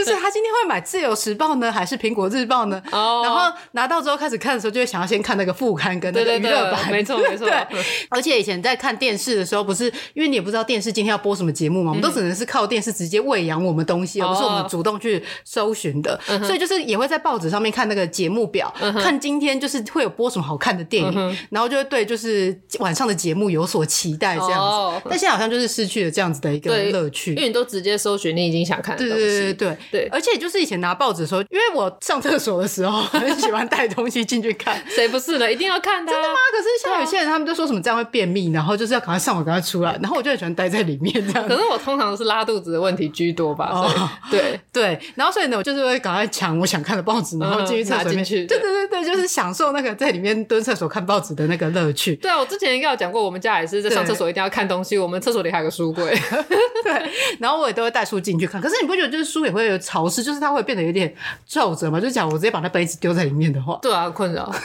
[0.05, 2.83] 就是他今天会买《自由时报》呢，还是《苹果日报》呢？
[2.91, 7.47] 哦，然后拿到之后开始看的时候，就会想要先看那个副刊跟那个娱乐版，没错 没错。
[7.47, 7.67] 对，
[8.09, 9.85] 而且以前在看电视的时候，不是
[10.15, 16.19] 因为你也不知道电视今天要播什么节目嘛，我们都只能是靠电视直接喂养我们东西，而不是我们主动去搜寻的。
[16.47, 25.03] 所以就是也会在报纸上面看那个节目表，看今天就是会有播什么好看的电影，然后就会对就是晚上的节目有所期待这样子。
[25.11, 29.25] 但现在好像就是失去了这样子的一个乐趣，因为你都直接搜寻你已经想看的东西。
[29.25, 29.77] 对对对对。
[29.91, 35.51] 对，而且就是以前拿报纸的时候，因为我上厕所的时候 很喜欢带东西进去看，谁不是呢？
[35.51, 36.13] 一定要看的。
[36.13, 36.35] 真的吗？
[36.53, 41.49] 可是像有些人他们就说什么这样会便秘，然后就是要赶快上网赶快出来，然后我就很喜欢待在里面这样。
[41.49, 43.71] 可是我通常都是拉肚子的问题居多吧？
[43.73, 48.47] 哦，对对，然后所以呢，我就是会赶快抢我想看的报纸，然后进去厕所里面去。
[48.47, 52.15] 对对对对，就是享受那个在里面蹲厕所看报纸的那个乐趣。
[52.17, 56.11] 对啊，我之前应该有讲过，我们家也是在上厕所一定要看东西，我们厕所里还有个书柜。
[56.83, 58.61] 对，然后我也都会带书进去看。
[58.61, 61.13] 可是你不觉得就是书也会有潮湿，就是它会变得有点
[61.47, 61.99] 皱褶嘛？
[62.01, 64.53] 就假如我直接把那杯子丢在里面的话，对啊，困扰。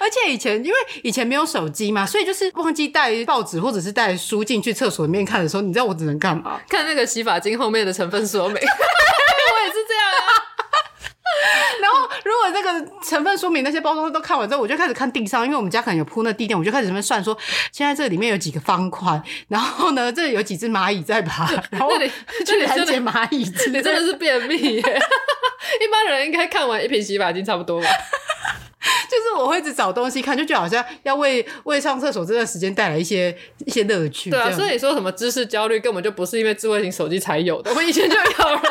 [0.00, 6.58] 而且以前因为以前没有手机嘛，所以就是忘记带报纸或者是带书进去厕所里面看的时候，你知道我只能干嘛？
[6.68, 8.54] 看那个洗发精后面的成分说明。
[8.54, 10.32] 我也是这样啊。
[11.82, 17.36] 然后如果那个成分说明那些包装都看完之后，我就开始看地上，因为我们家可能有铺那地垫，我就开始在那边算说，
[17.72, 22.10] 现在这里面有几个方块，然后呢，这里有几只蚂蚁在爬， 然后你
[22.44, 24.80] 去拦截蚂蚁，你真的是便秘耶！
[24.80, 27.88] 一般人应该看完一瓶洗发精差不多吧。
[29.10, 34.30] 就是我会一直找东西看，就觉得好像要为为上厕所这段时间带来一些一些乐趣。
[34.30, 38.62] 对啊，所以你说什么知识焦虑，根本就不是因为智慧型手机才有的，我以前就有了。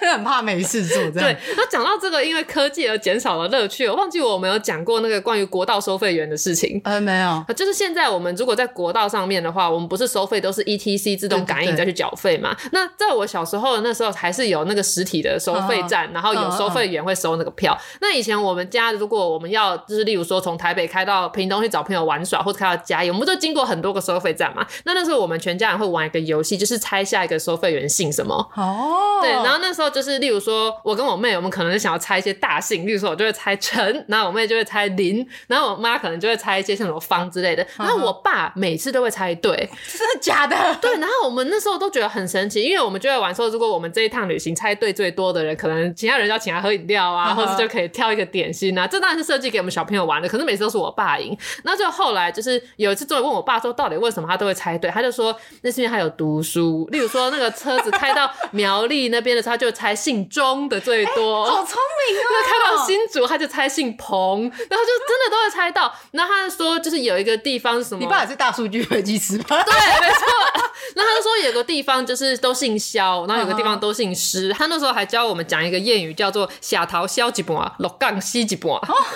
[0.12, 1.32] 很怕没事做，这样。
[1.32, 6.80] 对，那讲到这个，因为科技而减少了乐趣，我忘记我们有讲过那个关于国道收费员的事情。
[6.84, 7.44] 呃，没有。
[7.54, 12.56] 就是现在我们如果在国道上面的话，我们不是收费都是 ETC 自动感应再去缴费嘛？
[12.72, 17.72] 那在我小时候的那时候，还是有那个实体的收费站，哦、然后有收费员会收那个票。
[17.72, 24.66] 哦、那以前我们家如果我们要就是例如说从台北开到屏东去找朋友玩耍，或者开到嘉义，我们都经过很多个收费站嘛。
[24.84, 28.34] 那那时候我们全家人会玩一个游戏，就是猜下一个收费员姓什么。
[28.54, 29.20] 哦。
[29.20, 30.58] 对，然后那时候就是例如说。
[30.82, 39.54] 我跟我妹，我们可能想要猜一些大姓，例如说，我就会猜陈，然后我妹就会猜林，然后我妈可能就会猜一些像什么方之类的，然后我爸每次都会猜对，
[39.92, 40.56] 真的假的？
[40.80, 51.36] 对，然后我们那时候都觉得很神奇，因为我们就会玩说，如果我们这一趟旅行猜对最多的人，可能其他人要请他喝饮料啊，或者就可以挑一个点心啊，这当然是设计给我们小朋友玩的，可是每次都是我爸赢。
[51.64, 54.90] 那就后来就是有一次，终于问我爸说，到底为什么他都会猜对？
[54.90, 60.48] 他就说那是因为他有读书，例如说那个车子开到苗栗那边的时候，他就猜姓钟。
[60.68, 62.24] 的最多，欸、好聪明啊！
[62.30, 65.94] 那开到新竹，他就猜姓彭，然后就真的都会猜到。
[66.10, 68.00] 然后他就说，就是有一个地方是什么？
[68.00, 69.44] 你爸也是大数据分析师吗？
[69.48, 69.56] 对，
[70.00, 70.26] 没错。
[70.96, 74.52] 那他就说有个地方就是都姓肖，然后有个地方都姓施。
[74.52, 78.72] 他那时候还教我们讲一个谚语，叫做“下头萧一半，鹿港死一半”，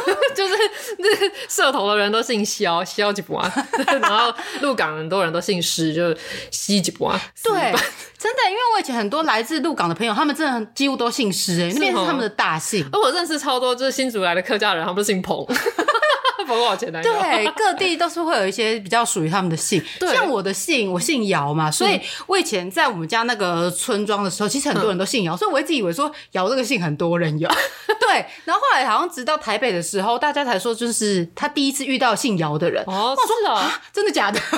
[0.37, 0.55] 就是
[0.99, 3.67] 那个社头的人都姓萧，萧一半，
[4.01, 6.19] 然后鹿港很多人都姓施，就是
[6.51, 7.21] 死一半。
[7.43, 7.75] 对。
[8.23, 12.89] 真的，因为我以前很多来自鹿港的朋友，他们真的几乎都姓施，哎，那边是他们的大姓。
[12.93, 15.45] 而我认识超多就是新竹来的客家人，他们都姓彭，
[16.47, 17.03] 彭多少钱来？
[17.03, 19.83] 对， 各地都是会有一些比较属于他们的姓。
[20.13, 27.49] 像我的姓，我姓姚嘛，所以我以前在我们家那个村庄的时候，其实很多人都姓姚，所以我一直以为说姚这个姓很多人有。
[27.99, 32.85] 对，然后后来好像直到台北的时候，大家才说就是他第一次遇到姓姚的人。
[32.87, 34.41] 哦，是的，真的假的？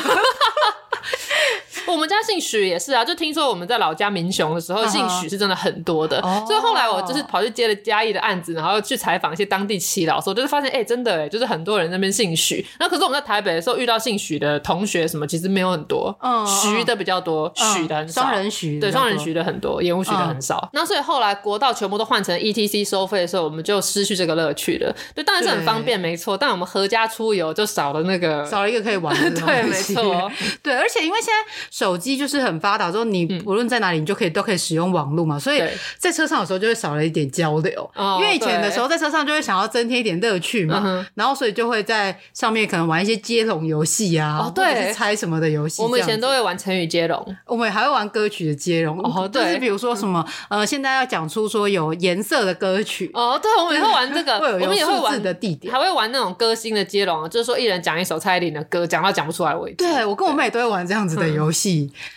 [1.86, 12.64] 我们家姓许也是啊，就听说我们在老家民雄的时候，姓许是真的很多的，所以后来我就是跑去接了嘉义的案子，然后去采访一些当地耆老，我就是发现，哎，真的哎，就是很多人那边姓许。
[12.78, 16.16] 那可是我们在台北的时候遇到姓许的同学什么，其实没有很多，
[16.46, 20.68] 徐的比较多，许的很少，双人许对，双人许的很多，言午许的很少。
[20.72, 24.94] 那所以后来国道全部都换成 ETC 收费的时候，我们就失去这个乐趣了。
[25.14, 29.44] 对，当然是很方便，没错，但我们合家出游就少了那个，少了一个可以玩的东西。
[29.46, 31.73] 对，没错， 对，而且因为现在。
[31.74, 35.60] 手机就是很发达，之后你无论在哪里，你就可以都可以使用网络嘛，所以
[35.98, 37.90] 在车上的时候就会少了一点交流。
[38.20, 45.82] 因为以前的时候在车上就会想要增添一点乐趣嘛，然后所以就会在上面可能玩一些接龙游戏啊，或者是猜什么的游戏。
[45.82, 48.96] 我们以前都会玩成语接龙，我们还会玩歌曲的接龙。
[49.00, 53.10] 哦，对，就是比如说什么呃，现在要讲出说有颜色的歌曲。
[53.14, 59.78] 哦，对，我们也会玩这个， 我们也会玩的地点，还会玩那种歌星的接龙，就是说一人讲一首蔡依林的歌，讲到讲不出来为止。
[59.78, 61.63] 对，我跟我妹都会玩这样子的游戏。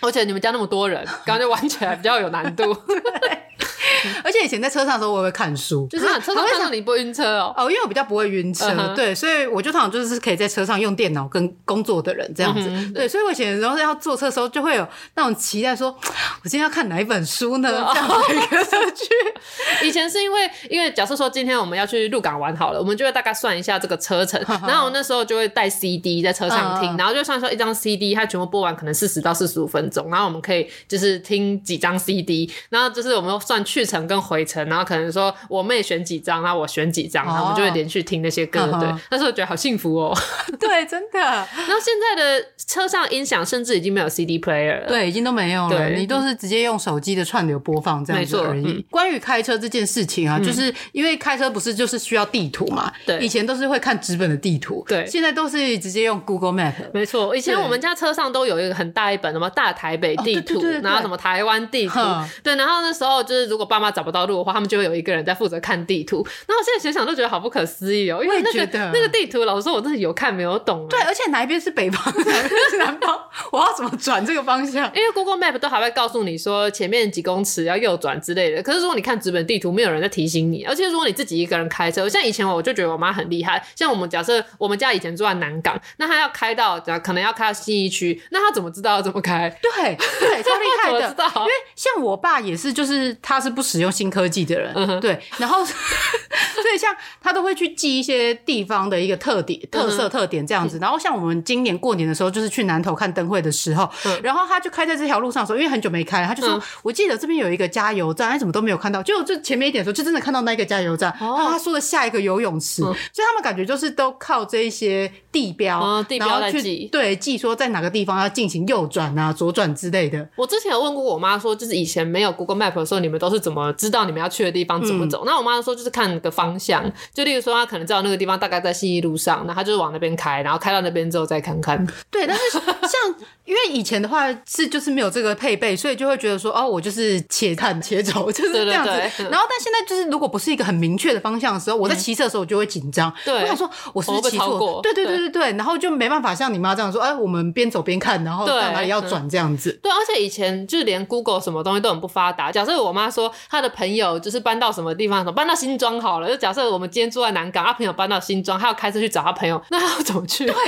[0.02, 2.64] 而且你们家那么多人，感觉玩起来比较有难度。
[4.24, 7.54] 而且以前在车上的时候，我也会看书，就是车上看到你不晕车哦。
[7.58, 12.70] 哦，因为我比较不会晕车，对，所以我就通常就是可以在车上用电脑跟工作的人这样子。
[12.94, 15.90] 对，所以我以前然后要坐车的时候，就会有那种期待，说
[16.44, 17.70] 我今天要看哪一本书呢？
[17.94, 19.08] 这样子。
[19.84, 33.77] 以前是因为，因为假设说今天我们要去鹿港玩好了，我们就会大概算一下这个车程， 然后我那时候就会带 CD 在车上听，然后就算说一张 CD 它全部播完可能四十到四十五分钟，然后我们可以就是听几张 CD，然后就是我们算去。
[33.86, 38.62] 程跟回程，然后可能说我妹选几张，然后我选几张，然后我们就会连续听那些歌。
[38.62, 40.18] 哦、对，那时候觉得好幸福哦。
[40.60, 41.20] 对，真的。
[41.20, 45.78] 然后现在的车上音响甚至已经没有 CD player 了，对，已经都没有了。
[45.78, 48.64] 对，你都是直接用手机的串流播放这样子而已。
[48.66, 52.92] 嗯、关于开车这件事情啊，就是因为开车不是就是需要地图嘛？
[53.06, 56.74] 对，以前都是会看纸本的地图，对，现在都是直接用 Google Map。
[56.94, 62.00] 没错，以前我们家车上都有一个很大一本什么大台北地图，哦、对对对对，然后什么台湾地图，
[62.44, 66.26] 对，然后那时候就是如果爸妈找不到路的话，他们就会有一个人在负责看地图。
[66.48, 70.88] 那我现在想想都觉得好不可思议哦，因为那个那个地图，老实说我真的有看没有懂。
[70.90, 73.20] 对，而且哪一边是北方，哪一边是南方，
[73.52, 74.90] 我要怎么转这个方向？
[74.96, 78.64] 因为 Google Map 都还会告诉你说前面几公尺要右转之类的。
[78.64, 80.64] 可是如果你看纸本地图，没有人在提醒你。
[80.64, 83.64] 而且如果你自己一个人开车，像以前我就觉得我妈很厉害。
[83.76, 89.50] 像我们假设我们家以前住在南港，那她要开到可能要开到信义区，那她怎么知道要怎么开？
[89.62, 91.08] 对对，超厉害的。
[91.08, 95.20] 知道因为像我爸也是，就是他是不使用新科技的人，嗯、对。
[95.40, 100.78] 然后 所以像他都会去记一些地方的一个特点、特色、特点这样子。
[100.80, 111.12] 然后像我们今年过年的时候，就是去南头看灯会的时候，嗯、然后他就开在这条路上的时候，因为很久没开，他就说：“嗯、我记得这边有一个加油站，哎怎么都没有看到。”就就前面一点的时候，就真的看到那个加油站。
[111.20, 120.30] 然后他说的下一个游泳池，嗯、所以他们感觉就是都靠这一些地标，嗯、地标来记，对，记说在哪个地方要进行右转啊、左转之类的。
[120.36, 125.24] 我之前有问过我妈说，就是以前没有 Google Map 的时候，你们都是怎么知道你们要去的地方怎么走？
[125.24, 126.84] 嗯、那我妈说就是看个方向，
[127.14, 131.88] 就例如说她可能知道那个地方大概在信义路上，那她就是往那边开，然后开到那边之后再看看。
[132.12, 138.92] 对，但是像因为以前的话是就是没有这个配备，所以就会觉得说哦，我就是且看且走，就是这样子。
[138.92, 143.14] 然后但现在就是如果不是一个很明确的方向的时候，我在骑车的时候我就会紧张。
[143.24, 144.82] 对，我想说我是不是骑错？
[144.84, 149.72] 对对对对对，然后就没办法像你妈这样说，哎，我们边走边看，然后到哪里要转这样子。
[149.82, 152.52] 对，而且以前就连 Google 什么东西都很不发达。
[152.52, 156.30] 假设我妈说她的朋友就是搬到什么地方，搬到新庄好了。
[156.30, 160.46] 就假设我们今天住在南港，他朋友搬到新庄，他要开车去找他朋友，那他要怎么去？
[160.46, 160.54] 对。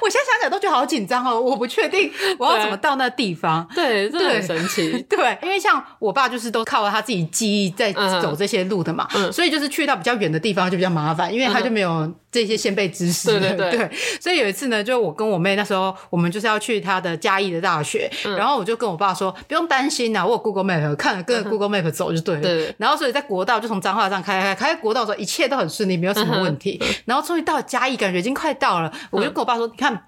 [0.00, 3.66] 我现在想起来都觉得好紧张哦，我不确定我要怎么到那地方。
[3.74, 4.90] 对，这很神奇。
[5.08, 13.28] 对，因为像我爸就是都靠他自己记忆在走这些路的嘛，嗯、所以就是去到比较远的地方就比较麻烦，因为他就没有这些先辈知识。
[13.28, 13.90] 对对对， 对。
[14.20, 22.40] 所以有一次呢，就我跟我妹那时候，我们就是要去她的嘉义的大学，嗯、然后我就跟我爸说，不用担心呐，我有 Google Map 看了，跟着 Google Map 走就对了。
[22.40, 22.74] 对，对。
[22.78, 26.78] 然后所以在国道就从彰化上开开开国道的时候，一切都很顺利，没有什么问题。
[26.80, 30.02] 嗯、然后终于到了嘉义，感觉已经快到了，我就跟我爸说，你看。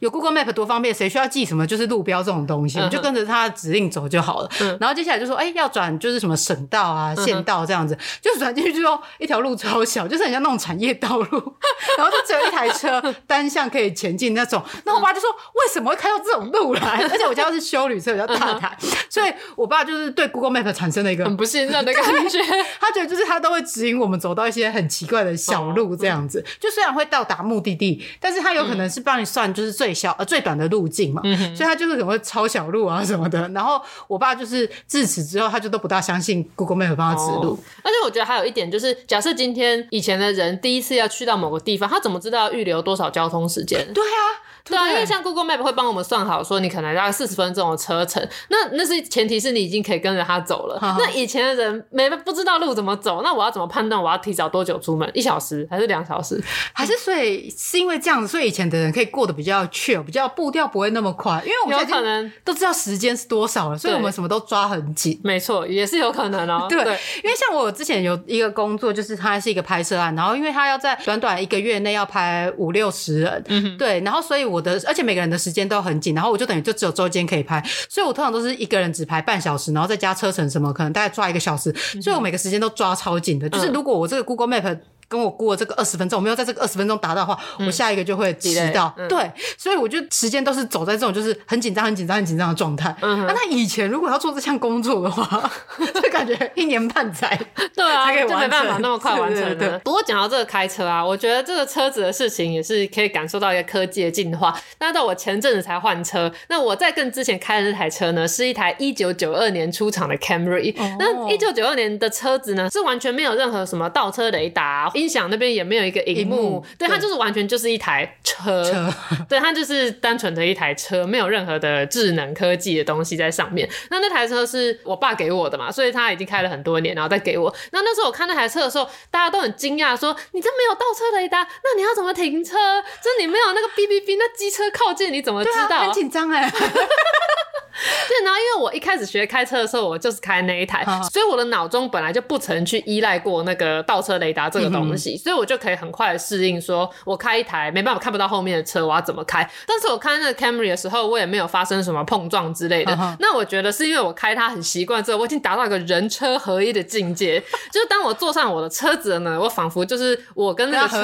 [0.00, 4.50] 有 Google Map 多方便，谁需要记什么就是路标这种东西，我、就跟着它的指令走就好了。
[4.60, 11.54] 嗯、然后接下来就说，哎、欸，要转就是什么省道啊、县道这样子，嗯、就转进去之后，一条路超小，就是很像那种产业道路，
[11.98, 14.62] 然后就只有一台车单向可以前进那种。
[14.84, 17.02] 那我爸就说，为什么会开到这种路来？
[17.10, 22.38] 而且我家是修旅车，比较大台，嗯、 所以我爸就是对 Google Map 产生了一个很不信任的感觉。
[22.80, 33.48] 他觉得就是他都会指引我们走到一些很奇怪的小路这样子，哦、就虽然会到达目的地，但是他有可能是帮你算就是最小呃最短的路径嘛，嗯、所以他就是可能会抄小路啊什么的。
[33.50, 37.52] 然后我爸就是自此之后，他就都不大相信 Google Map 帮他指路。
[37.52, 37.58] 哦。
[37.82, 43.92] 而且我觉得还有一点就是，假设今天以前的人第一次要去到某个地方，他怎么知道要预留多少交通时间？
[43.92, 44.47] 对啊。
[44.64, 50.78] 对啊，因为像 Google Map 会帮我们算好，说你可能大概四十分钟的车程，那那是前提是你已经可以跟着他走了。
[50.80, 55.08] 好好，那以前的人没不知道路怎么走，那我要怎么判断我要提早多久出门？
[55.14, 56.42] 一小时还是两小时？
[56.72, 65.18] 还是所以是因为这样子，所以以前的人可以过得比较 chill，比较步调不会那么快，因为我们可能都知道时间是多少了，所以我们什么都抓很紧。
[65.24, 66.66] 没错，也是有可能哦。
[66.70, 75.38] 对，对，因为像我之前有一个工作，就是它是一个拍摄案，然后因为他要在短短一个月内要拍五六十人，嗯，对，然后所以我的而且每个人的。
[75.38, 83.48] 时间都很紧，然后我就等于就只有周间可以拍，所以我通常都是一个人只拍半小时，然后再加车程什么，可能大概抓一个小时，所以我每个时间都抓超紧的。
[83.48, 84.78] 就是如果我这个 Google Map。
[85.08, 88.94] 跟我过了这个二十分钟，我没有在这个二十分钟达到的话，嗯、我下一个就会迟到。
[88.98, 92.94] 嗯、对，所以我就时间都是走在这种就是很紧张、很紧张、很紧张的状态。
[93.00, 95.50] 那他以前如果要做这项工作的话，
[95.94, 97.38] 就感觉一年半载，
[97.74, 99.78] 对啊，就没办法那么快完成的。
[99.80, 104.54] 不过讲到这个开车啊，我觉得这个车子的事情也是可以感受到一个科技的进化。
[104.78, 110.74] 那到我前阵子才换车，那我在更之前开的那台车呢，是一台一九九二年出厂的 Camry。
[110.78, 115.88] 哦、那一九九二年的车子呢，是完全没有任何什么倒车雷达，音响那边也没有。
[115.88, 118.92] 一个荧幕，幕对，它就是完全就是一台车，车
[119.26, 123.66] 对，它就是单纯的一台车，没有任何的智能科技的东西在上面。
[123.88, 127.54] 那那台车是我爸给我的嘛，所以他已经开了很多年，然后再给我。
[127.70, 132.54] 那那时候我看那台车的时候，大家都很惊讶，说：“你这没有倒车雷达，那你要怎么停车？
[133.02, 136.52] 这你没有那个哔哔哔，那机车靠近你怎么知道？” 啊、很紧张哎。
[138.08, 149.48] 对，然后，因为我一开始学开车的时候，我就是开那一台，所以我的脑中本来就不曾去依赖过那个倒车雷达这个东西，所以我就可以很快的适应，说我开一台没办法看不到后面的车，我要怎么开。
[149.66, 153.16] 但是我开那个 Camry 的时候，我也没有发生什么碰撞之类的。
[153.20, 157.40] 那我觉得是因为我开它很习惯之后，我已经达到一个人车合一的境界，
[157.72, 160.98] 就是当我坐上我的车子了呢，我仿佛就是我跟那个车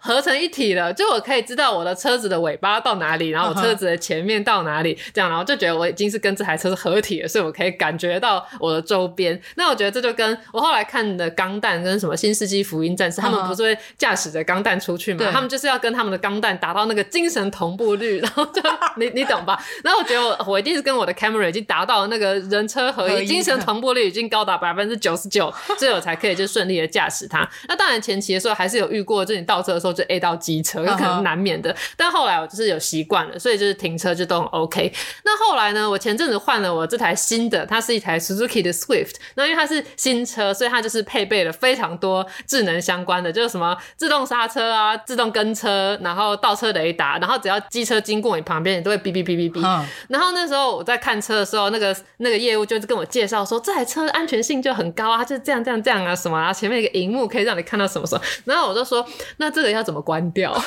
[0.00, 9.40] 合成一体了，就我可以知道我的车子的尾巴到哪里，然后我车子的前面到哪里，这样，然后就觉得我已经是跟这台车是合体的，所以我可以感觉到我的周边。
[9.56, 15.30] 那我觉得这就跟我后来看的《钢弹》跟什么《新世纪福音战士》，他们不是会驾驶着钢弹出去嘛？
[15.32, 18.60] 他们就是要跟他们的钢弹达到那个精神同步率，然后就
[18.96, 19.62] 你你懂吧？
[19.82, 27.48] 然后我觉得我我一定是跟我的 camera 已经达到了那个人车合一，精神同步率已经高达百分之九十九，所以我才可以就顺利的驾驶它。
[27.68, 31.74] 那当然前期的时候还是有遇过，就你倒车的时候就 A 到机车，有可能难免的。
[31.96, 34.92] 但后来我就是有习惯了，所以就是停车就都很 OK。
[35.24, 39.16] 那后来呢，我前阵子换了我这台新的，它是一台 Suzuki 的 Swift。
[39.34, 49.86] 那因为它是新车，所以它就是配备了非常多智能相关的，就是什么自动刹车啊、自动跟车，然后倒车雷达，然后只要机车经过你旁边，你都会哔哔哔哔哔。
[50.08, 58.22] 然后那时候我在看车的时候，那个那个业务就是跟我介绍说，这台车安全性就很高啊，就是这样这样这样啊什么，然后前面一个荧幕可以让你看到什么什么。
[58.44, 59.06] 然后我就说，
[59.38, 60.52] 那这个要怎么关掉？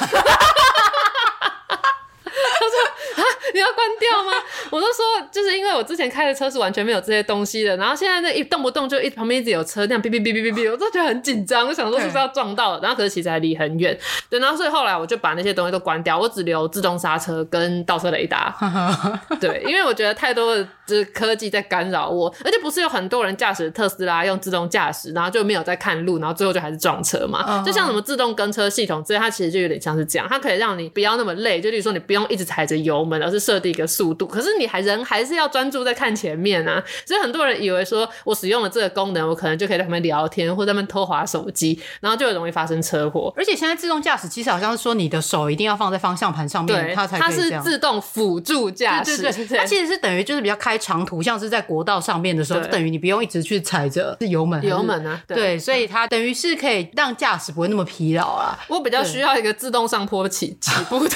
[3.53, 4.31] 你要关掉吗？
[4.69, 13.97] 我都说，就是因为我之前开的车是完全没有这些东西的，然后现在那一动不动就一旁边一直有车，那样哔哔哔哔哔哔，我都觉得很紧张，我想说是不是要撞到了，然后可是其实还离很远，
[14.29, 18.55] 对，然后所以后来我就把那些东西都关掉，我只留自动刹车跟倒车雷达，
[19.39, 43.33] 对，因为我觉得太多的就是科技在干扰我，而且不是有很多人驾驶特斯拉用自动驾驶，然后就没有在看路，然后最后就还是撞车嘛，就像什么自动跟车系统之类，它其实就有点像是这样，它可以让你不要那么累，就例如说你不用一直踩着油门，而是设定一个速度，可是你还人还是要专注在看前面啊，所以很多人以为说我使用了这个功能，我可能就可以在旁边聊天或者在那边偷滑手机，然后就很容易发生车祸。
[43.37, 47.21] 而且现在自动驾驶其实好像是说你的手一定要放在方向盘上面，它才。
[47.21, 58.57] 它是自动辅助驾驶，对对对，它其实是等于就是比较开长途，像是在国道上面的时候，就等于你不用一直去踩着油门，油门啊，对，对，所以它等于是可以让驾驶不会那么疲劳啊。
[58.67, 61.15] 我比较需要一个自动上坡起起步的。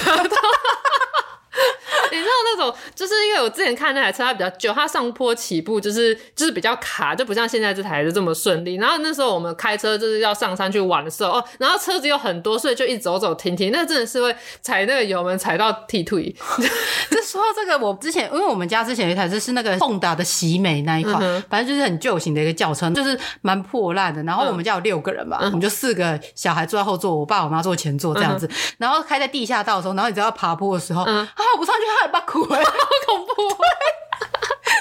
[2.12, 8.76] 你知道那种，就是因为我之前看那台车，它比较旧，它上坡起步就是就是比较卡，就不像现在这台是这么顺利。
[8.76, 16.34] 然后那时候我们开车就是要上山去玩的时候，哦，然后车子又很多，所以就一直走走停停，那真的是会踩那个油门踩到踢腿。
[17.10, 24.22] 这说到这个，我之前因为我们家之前有一台车是那个 Honda 的喜美那一款，嗯、反正就是很旧型的一个轿车，就是蛮破烂的。
[24.22, 28.46] 然后我们家有六个人吧，嗯、我们就四个小孩坐在后座，我爸我妈坐前座这样子。
[28.46, 32.08] 嗯、然后开在地下道的时候，然后你知道爬坡的时候，嗯、啊，我上去他。
[32.08, 32.72] 把苦哎，好
[33.06, 33.32] 恐怖，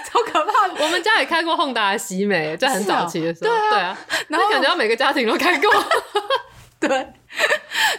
[0.05, 0.75] 超可怕的。
[0.79, 3.97] 我们家也开过 Honda 的喜美，在很早期的时候，对啊，
[4.27, 5.71] 然后感觉到每个家庭都开过，
[6.79, 7.07] 对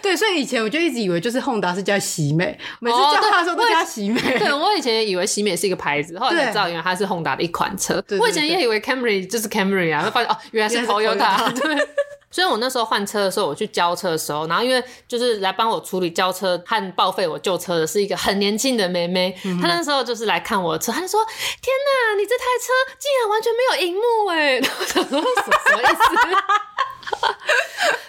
[0.01, 4.21] 对，所以以前我就一直以为就是 Honda 是叫喜美，每次叫他的时候都叫喜美。
[4.39, 8.03] 对，我以前也以为喜美是一个牌子，后来才知道原来它是 Honda 的一款车。
[8.21, 11.53] 我以前也以为 Camry 就是 Camry 啊，发现哦，原来是 Toyota。
[11.61, 11.89] 对。
[12.37, 21.75] 所以我那时候换车的时候，我去交车的时候，然后因为就是来帮我处理交车和报废我旧车的是一个很年轻的妹妹，嗯、她那时候就是来看我的车，她就说：“天
[22.13, 25.97] 哪，你这台车竟然完全没有荧幕哎！”然 后我想说什么，意思？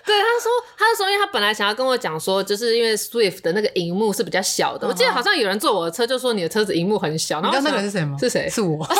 [0.05, 7.39] 对，她说，她说，因为她本来想要跟我讲说，就是因为 Swift 的那个荧幕是比较小的，我记得好像有人坐我的车就说你的车子荧幕很小。
[7.39, 8.17] 然后那个是谁吗？
[8.19, 8.49] 是谁？
[8.49, 8.85] 是我。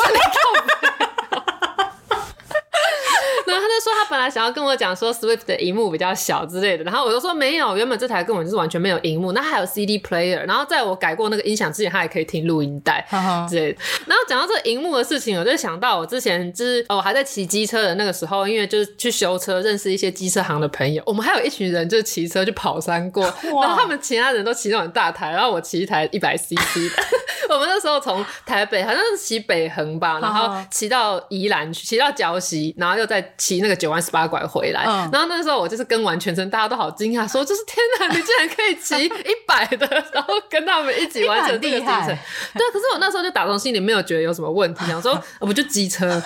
[3.80, 13.06] 说他本来想要跟我讲说 Swift 的荧幕比较小之类的，然后我就说没有，原本这台根本就是完全没有荧幕，那还有 CD player，然后在我改过那个音响之前，它也可以听录音带
[13.48, 13.78] 之类的。
[14.06, 23.22] 然后讲到这荧幕的事情，我就想到我之前就是哦我还在骑机车的那个时候，因为就是去修车，认识一些机车行的朋友，我们还有一群人就是骑车去跑山过，
[23.62, 26.56] 然后他们其他人都骑那种大台，然后我骑一台一百 CC
[26.94, 27.02] 的。
[27.48, 34.84] 我们那时候从台北好像是骑北横吧，然后骑到宜兰去，骑到礁溪，然后又再骑那个九弯十八拐回来。
[34.86, 42.08] 嗯、然后那时候我就是跟完全程，大家都好惊讶，说就是天哪，你竟然可以骑一百的， 然后跟他们一起完成这个行程。
[42.54, 46.22] 对，可是我那时候就打从心里没有觉得有什么问题，想说 我不就机车。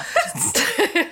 [0.55, 1.09] 对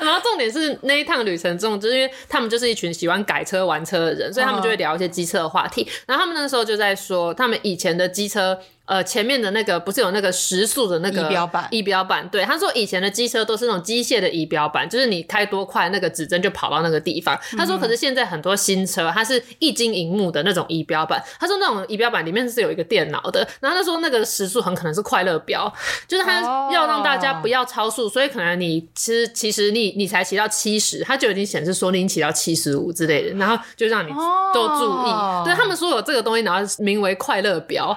[0.00, 5.88] 然后重点是那一趟旅程中，就是因为他们就是一群喜欢改车玩车的人，所以他们就会聊一些机车的话题。
[6.06, 8.58] 然后他们那时候就在说，他们以前的机车。
[8.86, 11.68] 呃前面的那个不是有那个时速的那个仪表板？
[11.70, 17.38] 仪表板，对，他说以前的机车都是那种机械的仪表板，就是你开多快，那个指针就跑到那个地方。
[17.56, 25.72] 他说，可是现在很多新车它是一晶荧幕的那种仪表板，他说那种仪表板里面是有一个电脑的，然后他说那个时速很可能是快乐标，
[26.06, 26.40] 就是他
[26.72, 34.12] 要让大家不要超速，所以可能你其实其实你你才骑到七十，他就已经显示说你骑到七十五之类的，然后就让你
[34.52, 35.44] 都注意。
[35.44, 37.96] 对，他们说有这个东西，然后名为快乐标。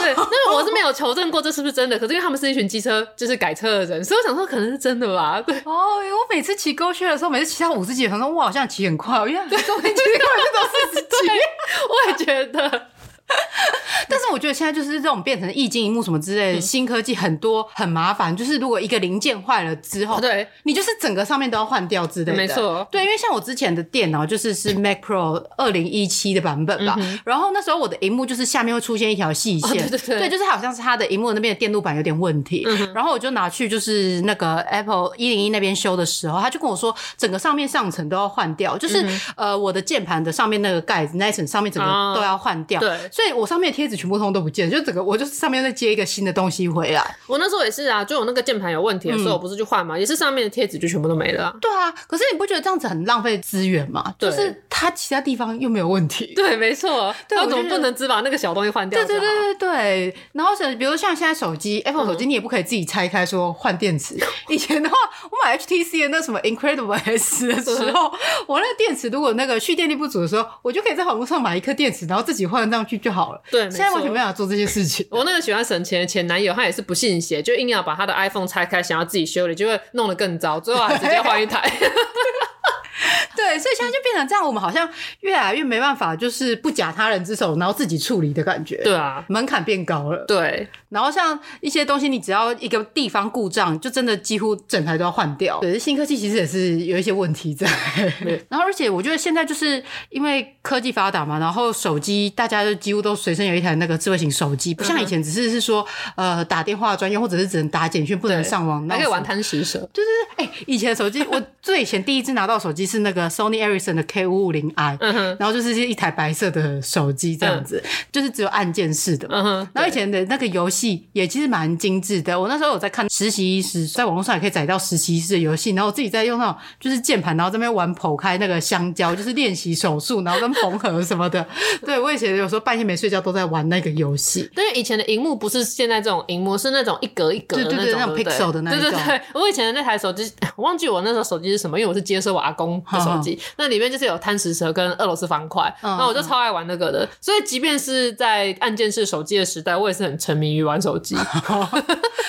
[0.00, 5.40] 对，那我是没有求证过这是不是真的，可是因为他们是一群机车就是改车的人，所以我想说可能是真的吧。
[5.40, 11.30] 对 哦，我每次骑 GoShare 的时候，每次骑到五十几，我说哇，好像骑很快，因为对，中间骑过来就都四十几，
[11.88, 12.86] 我也觉得。
[14.08, 18.34] 但是我觉得现在就是这种变成液晶荧幕什么之类的新科技，很多很麻烦。
[18.36, 22.34] 就是如果一个零件坏了之后，对，你就是整个上面都要换掉之类的。
[22.36, 39.04] 没错，对，因为像我之前的电脑就是是 Mac Pro 二零一七的版本吧，然后那时候我的荧幕就是下面会出现一条细线，对对对，对，就是好像是它的荧幕那边的电路板有点问题，然后我就拿去就是那个 Apple 一零一那边修的时候，他就跟我说整个上面上层都要换掉，就是
[39.36, 43.96] 呃我的键盘的上面那个盖子那一层上面整个都要换掉，对，所以我上面的贴纸。
[43.96, 47.16] 全部通都不见，就整个我就是上面再接一个新的东西回来。
[47.26, 51.56] 我那时候也是啊，就我那个键盘有问题的时候，我不是去换嘛，也是上面的贴纸就全部都没了。
[51.58, 54.14] 对啊，可是你不觉得这样子很浪费资源吗？
[54.18, 56.30] 就是它其他地方又没有问题。
[56.36, 57.14] 对，没错。
[57.26, 59.02] 对，我怎么不能只把那个小东西换掉？
[59.02, 60.16] 对对对对对。
[60.32, 64.14] 然后是比如像现在手机，Apple 手机你也不可以自己拆开说换电池。
[64.50, 64.94] 以前的话，
[65.30, 68.12] 我买 HTC 的那什么 Incredible S 的时候，
[68.46, 73.40] 我那个电池如果那个蓄电力不足的时候，我就可以在网络上买一颗电池，然后自己换上去就好了。
[73.52, 73.62] 对。
[73.70, 75.06] 现在完全没办法做这些事情。
[75.12, 81.62] 我那个喜欢省钱的前男友，他也是不信邪，就硬要把他的 iPhone 拆开，想要自己修理，就会弄得更糟，最后还直接换一台。
[83.36, 84.88] 对，所以现在就变成这样，我们好像
[85.20, 88.76] 越来越没办法，就是不假他人之手，然后自己处理的感觉。
[88.82, 90.24] 对啊，门槛变高了。
[90.26, 95.60] 对，然后像一些东西，你只要一个地方故障，就真的几乎整台都要换掉。
[95.60, 97.66] 对，新科技其实也是有一些问题在。
[98.24, 109.78] 对，然后而且我觉得现在就是因为科技发达嘛，然后手机大家就几乎都随身有一台那个智慧型手机，不像以前只是是说呃打电话专用，或者是只能打简讯不能上网，还可以玩贪食蛇。
[109.92, 114.98] 对对对，哎、欸，以前手机我最以前第一次拿到手机是那个 Sony Ericsson 的 K 五五零 I，
[115.38, 119.28] 然后就是一台白色的手机这样子，嗯、就是只有按键式的。
[119.30, 122.38] 嗯哼，然后以前的那个游戏也其实蛮精致的。
[122.38, 131.44] 我那时候有在看实习医师，在网络上也可以载到实习医师的游戏，然后我自己在用那种就是键盘，然后这边玩剖开那个香蕉，就是练习手术，然后跟缝合什么的。
[131.84, 134.48] 对，我以前有时候半夜没睡觉都在玩那个游戏。
[134.54, 138.80] 但是以前的荧幕不是现在这种荧幕，是那种一格一格的那种，对对对，那种 pixel 的那种。
[138.80, 147.08] 对对对，我以前的那台手机，我忘记我那时候手机是什么，因为我是接收我阿公的手机，那里面就是有贪食蛇跟俄罗斯方块，那我就超爱玩那个的。
[147.20, 151.16] 所以即便是在按键式手机的时代，我也是很沉迷于玩手机。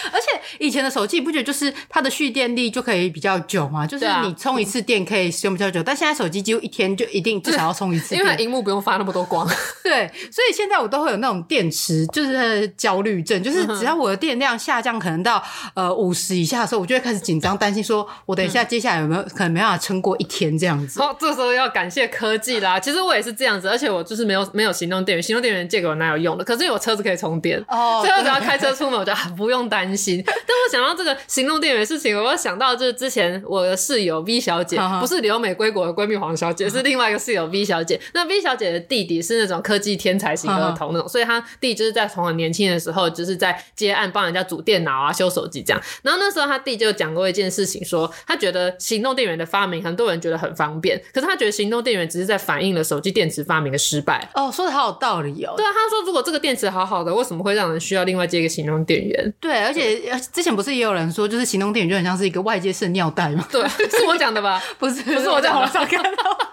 [0.10, 3.86] 而且以前的手机，你不觉得就是它的蓄电力就可以比较久吗？
[3.86, 5.84] 就是你充一次电可以使用比较久。
[5.84, 9.48] 但现在手机几乎一天就一定至少要充一次，因为荧幕不用发那么多光。
[9.84, 21.02] 对，所以现在我都会有那种电池就是焦虑症，就是只要我的电量下降可能到呃五十以下的时候，我就会开始紧张担心，说我等一下接下来有没有可能没办法撑过一天这样子。
[21.02, 22.80] 哦，这时候要感谢科技啦。
[22.80, 26.44] 其实我也是这样子，而且我就是没有没有行动电源，行动电源借给我男友用的。
[26.44, 30.22] 可是因为我车子可以充电，哦，所以我只要开车出门，我就不用担心。
[30.26, 38.00] 但我想到这个行动电源的事情，我想到就是之前我的室友 V 小姐，不是留美归国的闺蜜黄小姐，是另外一个室友 V 小姐。
[38.14, 45.82] 那 V 小姐的弟弟是那种科技天才型儿童那种，所以他弟就是在从很年轻的时候，就是在接案帮人家组电脑啊、修手机这样。
[46.02, 54.28] 然后那时候他弟就讲过一件事情，说他觉得行动电源的发明，很多人觉得很方便，可是他觉得行动电源只是在反映了手机电池发明的失败。
[54.34, 55.54] 哦，说的好有道理哦。
[55.56, 59.34] 对啊，他说如果这个电池好好的，为什么会让人需要另外接一个行动电源？
[59.40, 60.00] 对，而且
[60.34, 63.48] 之前不是也有人说，就是行动电源就很像是一个外接式尿袋吗？
[63.52, 64.62] 对，是我讲的吧？
[64.78, 66.10] 不是，不是我在网上看到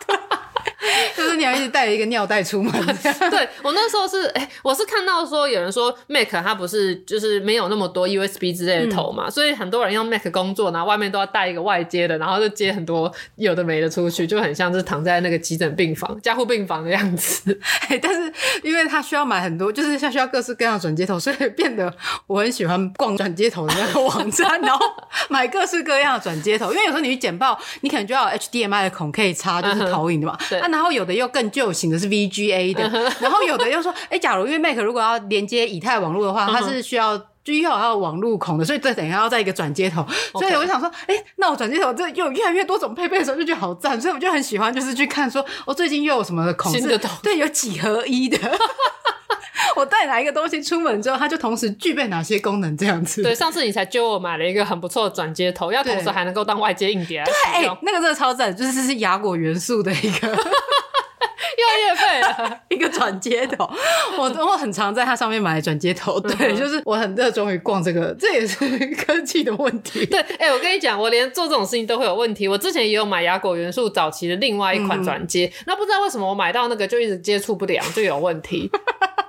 [0.06, 0.23] 的。
[1.16, 2.72] 就是你要一直带一个尿袋出门。
[3.30, 17.58] 对，我那时候是，哎、欸，我是看到说有人说 Mac 它不是就是没有那么多 USB 之类的头嘛，嗯、所以很多人用 Mac 工作，然后外面都要带一个外接的，然后就接很多有的没的出去，就很像是躺在那个急诊病房、加护病房的样子。
[17.88, 18.32] 欸、 但是
[18.62, 21.92] 因为他需要买很多，就是像需要各式各样的转接头，所以变得
[22.26, 24.84] 我很喜欢逛转接头的那个网站，然后
[25.28, 26.72] 买各式各样的转接头。
[26.72, 30.36] 因为有时候你去剪报，你可能就要有 HDMI 的孔可以插，就是投影的嘛。
[30.50, 30.60] 对。
[30.74, 32.82] 然后有的又更旧型的是 VGA 的，
[33.20, 40.02] 然后有的又说，哎、欸，假如因为 Mac 如果要连接以太网络的话，它是需要就又要网路孔的，所以这等一下要再一个转接头。
[40.32, 40.40] Okay.
[40.40, 48.38] 所以我想说，哎、欸，那我转接头这又有越来越多种配备的时候，就觉得好赞，所以我就很喜欢，就是去看说，我最近又有什么孔是，对，有几合一的。
[49.76, 53.22] 我带哪一个东西出门之后，它就同时具备哪些功能这样子。
[53.22, 57.22] 对，上次你才揪我买了一个很不错的转接头，要同时还能够当外接硬碟。
[57.26, 60.28] 对，哎、欸，那个真的超赞，就是这是雅果元素的一个。
[61.56, 63.68] 又业费了一个转接头，
[64.18, 68.56] 我我很常在它上面买转接头，对，就是我很热衷于逛这个，这也是
[68.96, 70.04] 科技的问题。
[70.06, 72.48] 对，哎、欸，我跟你讲，我连做这种事情都会有问题。
[72.48, 78.68] 我之前也有买雅果元素早期的另外一款转接，嗯、那不知道为什么我买到那个就一直接触不良，就有问题。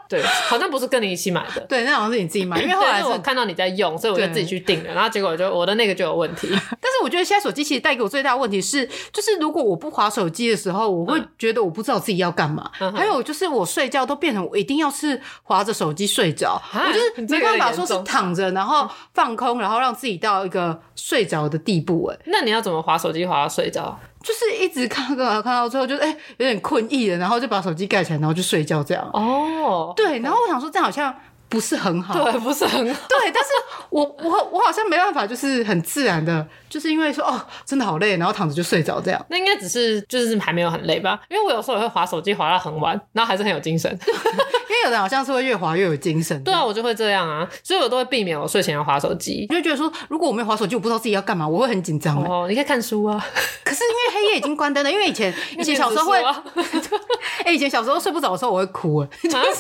[0.07, 1.61] 对，好像不是跟你一起买的。
[1.61, 4.93] 对，那好像是你自己买， 因为后来是我看到你在用，所以我就自己去订了。
[4.93, 6.47] 然后结果就我的那个就有问题。
[6.51, 12.69] 但是我觉得现在手机其实带给我最大的问题是，就是如果我不滑手机的时候，我会觉得我不知道自己要干嘛。
[12.79, 22.05] 嗯、还有就是我睡觉都变成我一定要是滑着手机睡着，我就是没办法说是躺着然后放空，然后让自己到一个睡着的地步。
[22.05, 23.99] 哎，那你要怎么滑手机滑到睡着？
[24.25, 29.07] 就是一直看，看到看到最后就哎、欸、有点困意了，然后就把手机盖起来，然后就睡觉这样。
[29.13, 31.15] 哦，对，然后我想说这样好像
[31.55, 33.01] 不是很好，对，不是很好。
[33.07, 33.49] 对，但是
[33.89, 36.45] 我我我好像没办法，就是很自然的。
[36.67, 39.25] 就是因为说哦，真的好累，然后躺着就睡着这样。
[39.29, 41.17] 那应该只是就是还没有很累吧？
[41.29, 43.89] 因为我有时候也会滑手机滑到很晚，然后还是很有精神。
[44.03, 46.43] 因为有人好像是会越滑越有精神。
[46.43, 49.47] 对啊，我就会这样啊，所以我都会避免我睡前要滑手机。
[49.47, 52.21] 就觉得说，如果我没有滑手机，我不知道自己要干嘛，我会很紧张。
[52.25, 53.25] 哦，你可以看书啊。
[53.63, 59.53] 可是因为黑夜已经关灯了，因为以前以前小时候会，哎、欸，以前小时候睡不着的时候我会哭哎，就是为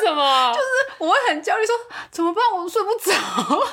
[0.00, 0.52] 什么？
[0.54, 1.74] 就是我会很焦虑，说
[2.10, 2.42] 怎么办？
[2.52, 3.68] 我睡不着。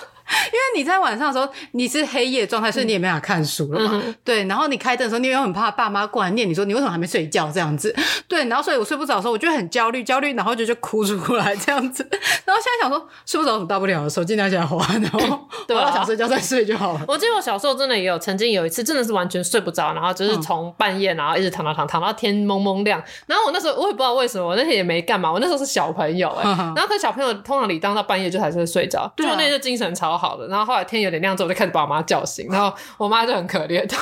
[0.47, 3.91] 因为你在晚上的时候你是黑夜状态，所以你也没法看书了嘛。
[3.93, 7.95] 嗯、对，然后你开灯的时候，你又很怕爸妈过来念你说你为什么还没睡觉这样子。
[8.27, 12.07] 对，然后所以我睡不着的时候，我就很焦虑，焦虑，然后就就哭出来这样子。
[12.45, 17.01] 然后现在想说睡不着有什么大不了的，手机拿起来滑，然后 对啊，想睡觉再睡就好了。
[17.07, 23.01] 我记得我小时候真的也有曾经有一次，真的是完全睡不着，然后就是从半夜然后一直躺到躺躺到天蒙蒙亮。
[23.25, 30.47] 然后我那时候我也不知道为什么，我那天也没干嘛，我那时候是小朋友哎、欸，然后可小朋友通常理当到半夜就还是会睡着，就那天精神超好的。
[30.49, 30.97] 然后后来天。
[31.07, 34.01] 有点亮之后，我就开始把我妈叫醒，然后我妈就很可怜， 她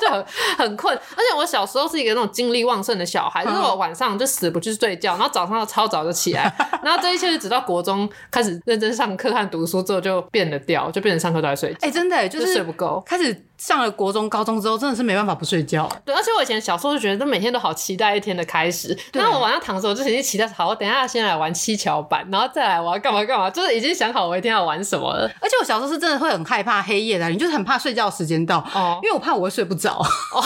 [0.00, 0.24] 就很
[0.56, 0.96] 很困。
[0.96, 6.54] 而且我小时候是一个那种精力旺盛的小孩，就是我晚上就死不去睡觉，然后早上要超早就起来。
[6.84, 11.78] 然后这一切就直到国中开始认真上课和读书之后，就变了调，就变成上课都在睡觉。
[11.82, 13.44] 哎、欸，真的、欸，就是、就睡不够，开始。
[13.56, 15.88] 上了国中、高中之后，真的是没办法不睡觉。
[16.04, 18.96] 对，而且我以前小时候就觉得，都每天都好期待一天的开始。
[19.12, 25.30] 那我晚上躺的时候，我就已经期待好，我等一下先来玩七巧板，然后再来我要干嘛干嘛，就是已经想好我一天要玩什么了。
[25.40, 29.98] 而且我小时候是真的会很害怕黑夜的，你就是很怕睡觉时间到，哦，因为我怕我会睡不着。
[30.34, 30.44] 哦。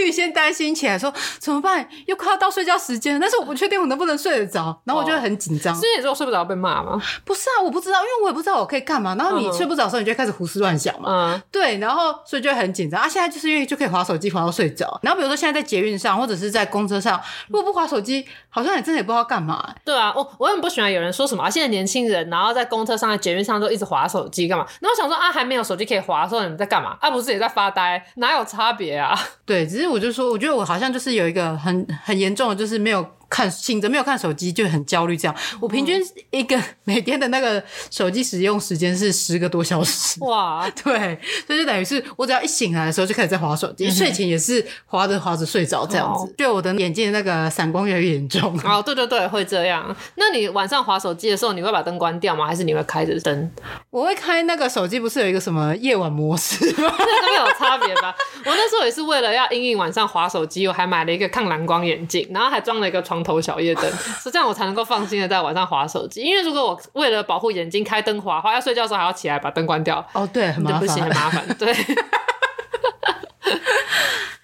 [0.00, 1.88] 预先担心起来说怎么办？
[2.06, 5.74] 又快要到睡觉时间了，但是我不确定我能不能睡得着，然后我就会很紧张。
[5.74, 7.00] 所以你说睡不着被骂吗？
[7.24, 9.14] 不是啊，我不知道，因为我也不知道我可以干嘛。
[9.14, 11.34] 然后你睡不着的时候，你就开始胡思乱想嘛。
[11.34, 13.08] 嗯，对，然后所以就会很紧张啊。
[13.08, 14.98] 现在就是因为就可以划手机划到睡着。
[15.02, 19.76] 然后比如说现在在捷运上或者是在公车上，如果不划手机，好像也真的也不知道干嘛、欸。
[19.84, 24.66] 对啊，我我很不喜欢有人说什么啊，现在年轻人然后在公车上、在捷运上都一直划手机干嘛？
[24.80, 26.96] 那我想说啊，还没有手机可以划的时候，你们在干嘛？
[27.00, 28.04] 啊，不是也在发呆？
[28.16, 29.18] 哪有差别啊？
[29.44, 33.06] 对，只是我就说，我觉得我好像就是有一个很很严重的，就是没有。
[33.34, 37.60] 看醒着没有看手机就很焦虑，这样我平均一个每天的那个
[37.90, 40.22] 手机使用时间是十个多小时。
[40.22, 46.32] 哇， 对，所以就等于是我只要一醒来的时候就开始在划手机，嗯、睡前也是划着划着睡着这样子。
[46.38, 48.56] 就、哦、我的眼睛的那个散光越来越严重。
[48.62, 49.84] 哦，对对对，会这样。
[50.14, 52.46] 那你晚上划手机的时候，你会把灯关掉吗？
[52.46, 53.50] 还是你会开着灯？
[53.90, 56.94] 我会开那个手机，不是有一个什么夜晚模式吗？
[56.96, 58.14] 那没有差别吧？
[58.44, 63.90] 我那时候也是为了要因应晚上划手机，我还买了一个抗蓝光眼镜，然后还装了一个床头小夜灯，
[64.22, 66.20] 是这样我才能够放心的在晚上划手机。
[66.20, 70.06] 因为如果我为了保护眼睛开灯划花要睡觉的时候还要起来把灯关掉。
[70.12, 71.74] 哦，对，很麻烦，不行，很麻烦，对。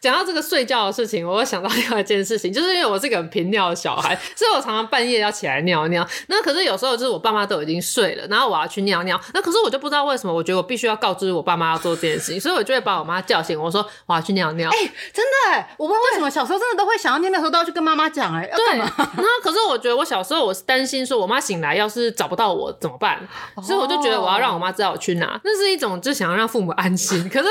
[0.00, 6.06] 讲到这个睡觉的事情，我会想到另外一件事情，就是因为我是个很频尿的小孩，所以我常常半夜要起来尿尿。
[6.28, 9.20] 那可是有时候就是我爸妈都已经睡了，然后我要去尿尿。
[9.34, 14.70] 那可是我就不知道为什么，我觉得我必须要告知我爸妈要做这件事情，所以我就会把我妈叫醒，我说我要去尿尿。
[14.70, 18.78] 哎、欸，真的、欸，我不知道为什么小时候真的都会想要尿尿的时候都要去跟妈妈讲，哎，对。
[18.78, 23.20] 然后可是我觉得我小时候我是担心说我妈醒来要是找不到我怎么办，
[23.62, 27.28] 所以我就觉得我要让我妈知道我去哪，那是一种就想要让父母安心。
[27.28, 27.48] 可是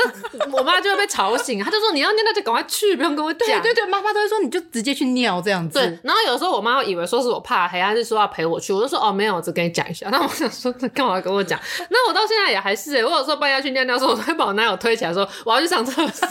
[0.50, 3.10] 我妈就会被吵醒，她就说你要尿尿就赶快去，不用。
[3.14, 5.78] 对对对，妈妈都会说你就直接去尿这样子。
[5.78, 10.08] 对，然后有时候我妈会以为说是我怕黑，还是说要陪我去，我就说哦没有，我只跟你讲一下。
[10.10, 11.60] 那我想说，那 干嘛跟我讲？
[11.90, 16.28] 那我到现在也还是欸，我有时候半夜去尿尿的时候，我会把我男友推起来说我要去上厕所。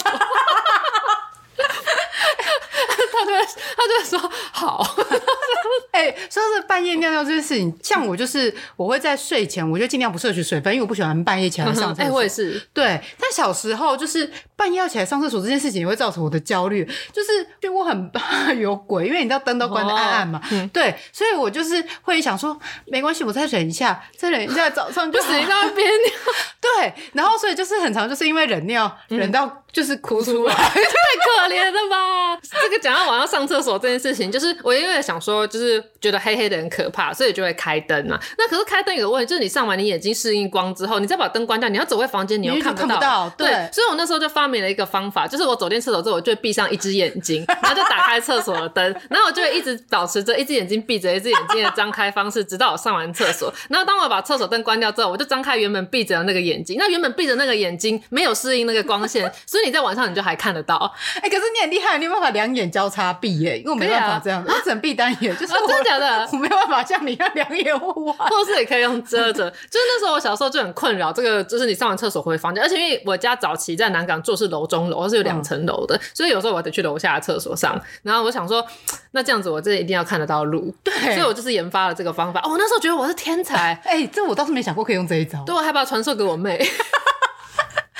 [3.20, 4.96] 他就会就说好。
[5.92, 11.90] 哎、欸，说是半夜尿尿这件事情，像我就是我会在睡前，我就尽量不摄取水分，因为我不喜欢半夜起来上厕所。
[12.04, 12.62] 哎、欸，我也是。
[12.74, 20.42] 对，但小时候就是半夜要起来上厕所这件事情，也会造成我的焦虑，就是就我很怕有鬼，因为你知道灯都关的暗暗嘛。
[20.52, 26.14] 哦、对，所以我就是会想说，没关系，我再忍一下，再忍一下，早上就死一到憋尿。
[26.62, 32.40] 对，然后所以就是很长，就是因为忍尿忍到就是哭出来，太可怜了吧？
[32.62, 38.20] 这个讲到晚上上厕所这件事情，就是我因为想说，就是觉得黑黑的很可怕，所以就会开灯嘛。
[38.38, 42.96] 那可是开灯有个问题，就是你上完你眼睛适应光之后，你再把灯关掉，你要走回房间，你又看不到。
[42.96, 53.54] 不到对，对，所以我那时候就发明了一个方法，就是我走进厕所之后，我就闭上一只眼睛，然后就打开厕所的灯，然后我就会一直保持着一只眼睛闭着，一只眼睛的张开方式，直到我上完厕所。
[53.70, 56.76] 然后当我把厕所灯关掉之后，我就张开原本闭着的那个眼睛。
[56.80, 60.76] 那原本闭着那个眼睛没有适应那个光线，所以你在晚上你就还看得到。
[61.16, 66.28] 哎、欸，可是你很厉害，你有办法两眼交叉闭耶，因为我没办法这样， 我只能闭单眼，就是真的假的？
[66.34, 69.50] 我没办法像你一样两眼或是也可以用遮着。
[69.70, 77.80] 就是那时候我小时候就很困扰，这个就是你上完厕所回房间，而且因为我家早期在南港住是楼中楼，是有两层楼的、嗯，所以有时候我得去楼下的厕所上。
[78.04, 78.66] 然后我想说，
[79.12, 82.40] 那这样子我这一定要看得到路，对，所以我就是研发了这个方法。
[82.42, 86.60] 哦，我那时候觉得我是天才，哎、欸，这我倒是没想过可以用这一招，对，我还把它传授给我妹。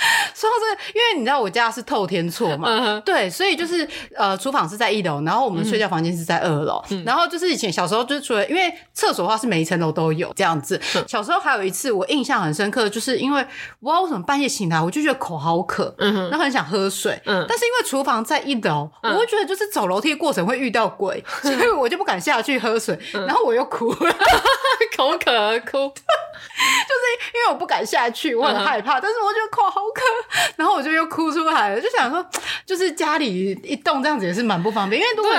[0.34, 3.00] 说到这个，因为你知道我家是透天厝嘛，uh -huh.
[3.02, 3.86] 对，所以就是
[4.16, 13.40] 呃，厨房是在一楼，然后我们睡觉房间是在二楼，嗯，然后就是以前小时候就是除了因为厕所的话是每一层楼都有这样子，嗯，小时候还有一次我印象很深刻，就是因为
[13.80, 24.16] 我不知道为什么半夜醒来我就觉得口好渴，然后很想喝水，嗯，但是因为厨房在一楼，嗯，我会觉得就是走楼梯的过程会遇到鬼， 嗯，所以我就不敢下去喝水，嗯，然后我又哭了，
[24.96, 30.02] 口渴而哭，就是因为我不敢下去，我很害怕，嗯，但是我觉得口好渴。
[30.56, 32.24] 然后我就又哭出来了，就想说，
[32.66, 35.32] 就是家里一栋这样子也是蛮不方便，因为如果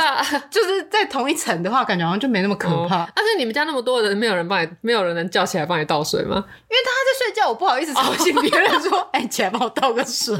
[0.50, 3.08] 就是在同一层的话，感觉好像就没那么可怕。
[3.16, 6.36] 但是你们家那么多人，没有人帮你，没有人能叫起来帮你倒水吗？
[6.70, 10.36] 因为他在睡觉，我不好意思吵醒别人 说，哎、起来帮我倒个水。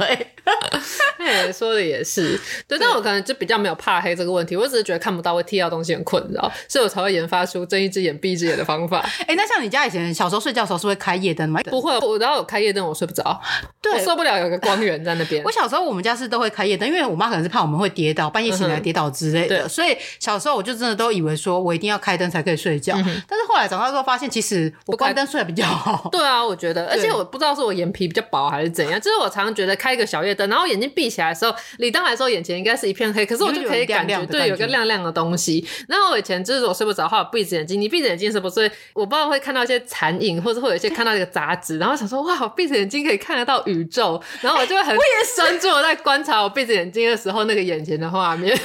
[1.18, 8.98] 哎，说的也是， 对，但我可能就比较没有怕黑这个问题，我只是觉得看不到会踢到东西很困扰，所以我才会研发出睁一只眼闭一只眼的方法。
[9.20, 11.60] 哎、欸，那像你家以前小时候睡觉的时候是会开夜灯吗？
[11.70, 13.40] 不会，我然后有开夜灯我睡不着，
[13.80, 14.38] 对，我受不了。
[14.38, 15.42] 有个光源在那边。
[15.44, 22.94] 我小时候我们家是都会开夜灯，因为我妈可能是怕我们会跌倒，半夜醒来跌倒之类的，嗯、所以小时候我就真的都以为说我一定要开灯才可以睡觉。
[22.96, 26.08] 嗯、但是后来长大之后发现，其实我关灯睡得比较好。
[26.10, 35.66] 对啊，我觉得，而且我不知道是我眼皮比较薄还是怎样，就是我常常觉得开一个小夜灯，然后眼睛闭起来的时候，理当来说眼前应该是一片黑， 可是我就可以感觉，对，有个亮亮的东西。
[35.88, 44.96] 然后我以前就是我睡不着的话，我闭着眼睛，你闭着眼睛是不是我不知道会看到一些残影，或者会有一些看到一个杂质，然后想说哇，我闭着眼睛可以看得到宇宙，然后我就会很。
[45.36, 48.58] 专注在观察我闭着眼睛的时候，那个眼前的画面。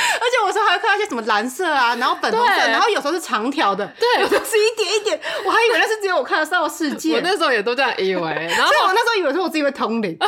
[0.20, 7.14] 而且我说还会看到一些什么蓝色啊，然后粉红色，然后有时候是长条的，对，有的是一点一点，我还以为那是只有我看得到世界。
[7.14, 10.26] 我那时候也都这样以为， 然后所以我那时候以为说我自己会通灵， 我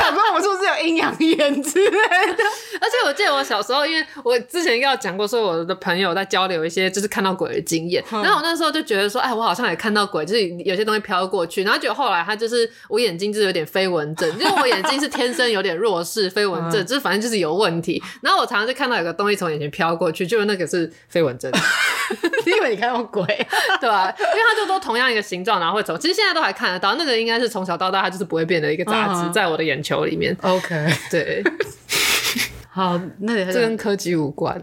[0.00, 2.44] 想说我是不是有阴阳眼之类的。
[2.80, 18.02] 而且我记得我小时候，因为我之前应该有讲过，说我的朋友在交流一些就是看到鬼的经验，然后我那时候就觉得说，哎，我好像也看到鬼，就是有些东西飘过去，然后结果后来他就是我眼睛就是有点飞蚊症，因为我眼睛是天生有点弱视，飞蚊症，就是反正就是有问题。
[18.20, 21.50] 然后我常常就看到有个东西从眼前飘过去，就是那个是飞蚊症，
[22.44, 23.24] 你以为你看到鬼，
[23.80, 24.14] 对吧、啊？
[24.18, 25.96] 因为它就都同样一个形状，然后会走。
[25.98, 30.36] 其实现在都还看得到，那个应该是从小到大它就是不会变的一个杂质，在我的眼球里面。
[30.42, 31.42] OK，对，
[32.70, 34.60] 好，那这跟科技无关。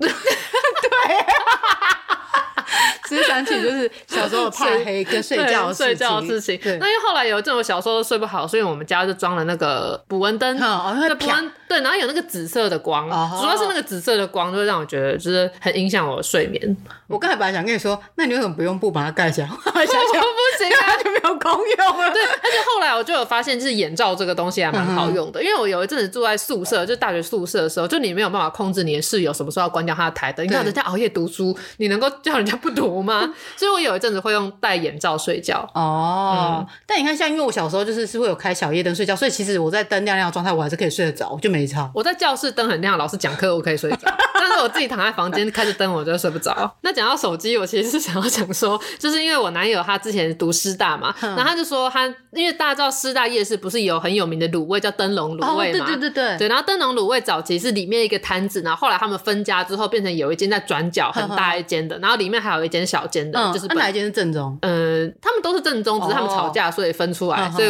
[3.10, 3.18] 对。
[3.18, 6.60] 其实想起就是小时候怕黑跟睡觉睡觉的事情。
[6.64, 10.58] 那因为后来有一阵我小时候睡不好，所以我们家就装了那个补蚊灯。
[10.62, 16.78] 哦，那捕蚊对，然后有那个紫色的光，哦，主要是那个紫色的光，就会让我觉得就是很影响我的睡眠。
[17.08, 19.48] 我刚才本来想跟你说，那你为什么不用布把它盖起来？
[19.48, 19.86] 想想
[20.22, 22.12] 不行，它就没有功用了。
[22.12, 25.42] 对，而且后来我就有发现，就是眼罩这个东西还蛮好用的。
[25.44, 33.34] 因为我有一阵子住在宿舍，就大学宿舍的时候，就你没有办法控制你的室友什么时候要关掉他的台灯，你看人家熬夜读书，你能够叫人家不读吗？
[33.58, 35.70] 所以我有一阵子会用戴眼罩睡觉。
[35.74, 41.90] 哦、嗯，但你看，像因为我小时候就是是会有开小夜灯睡觉，所以其实我在灯亮亮的状态，我还是可以睡得着，我就没差。
[41.94, 43.98] 我在教室灯很亮，老师讲课我可以睡着，
[44.34, 46.76] 但是我自己躺在房间开着灯，我就睡不着。
[46.82, 55.88] 那讲到手机，我其实是想要讲说，就是因为我男友他之前读师大嘛，然后他就说他因为大家知道师大夜市不是有很有名的卤味叫灯笼卤味嘛、哦？
[55.88, 56.38] 对对对对。
[56.38, 63.40] 对，然后灯笼卤味早期是里面一个摊子，然后后来他们分家之后变成有一间在转角很大一间的，然后里面还有一间小间的。
[63.40, 64.58] 嗯、就是、啊、哪一间是正宗？
[64.62, 67.70] 嗯，他们都是正宗，只是他们吵架，所以分出来，哦、所以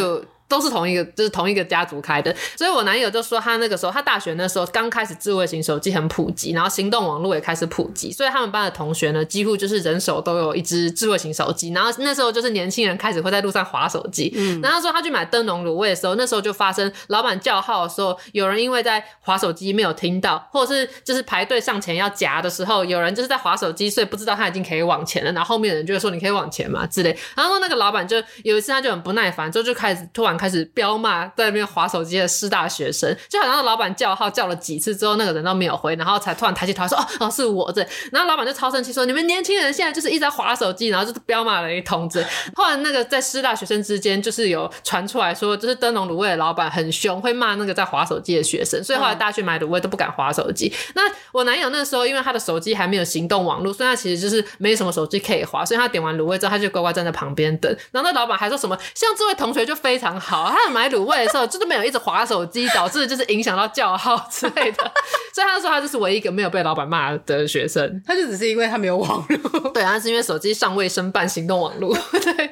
[0.50, 2.34] 都是同一个，就是同一个家族开的。
[2.56, 11.72] 所以我男友就说，他那个时候，他大学那时候刚开始智慧型手机很普及，然后行动网络也开始普及，所以他们班的同学呢，几乎就是人手都有一只智慧型手机。
[11.72, 14.32] 然后那时候就是年轻人开始会在路上划手机。
[14.36, 25.30] 嗯，然后他说他去买灯笼卤味的时候，那时候就发生老板叫号的时候，有人因为在划手机没有听到，或者是就是排队上前要夹的时候，有人就是在划手机，所以不知道他已经可以往前了。
[25.30, 27.16] 然后后面的人就会说你可以往前嘛之类。
[27.36, 42.24] 然后那个老板就有一次他就很不耐烦，之后就开始突然开始彪骂在那边划手机的师大学生，就好像老板叫号叫了几次之后，那个人都没有回，然后才突然抬起头说哦哦是我这，然后老板就超生气说你们年轻人现在就是一直在划手机，然后就是彪骂了一通子。
[42.54, 50.72] 后来那个在师大学生之间就是有传出来说，就是灯笼卤味的老板很凶，会骂那个在划手机的学生，所以后来大家去买卤味都不敢划手机。
[50.94, 57.70] 那我男友那时候因为他的手机还没有行动网络，所以他其实就是没什么手机可以划，所以他点完卤味之后他就乖乖站在旁边等。
[57.92, 64.92] 然后那老板还说什么像这位同学就非常好，他买卤味的时候就是没有一直划手机，导致就是影响到叫号之类的，
[65.32, 72.50] 所以他说他就是唯一一个没有被老板骂的学生，他就只是因为他没有网络，对，他是因为手机尚未申办行动网络， 对。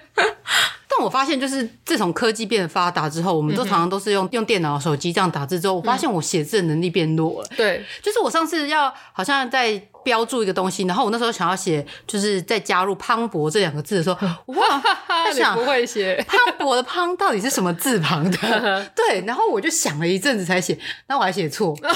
[0.99, 7.49] 但我发现，就是自从科技变得发达之后，我们都常常都是用用电脑、手机这样打字之后，我发现我写字的能力变弱了。
[7.57, 14.17] 对，就是我上次要好像在标注一个东西，然后我那时候想要写，就是在加入“磅礴”这两个字的时候，
[14.55, 18.91] 哇，他想不会写“磅礴”的“磅”到底是什么字旁的？
[18.97, 20.77] 对，然后我就想了一阵子才写，
[21.07, 21.77] 那我还写错。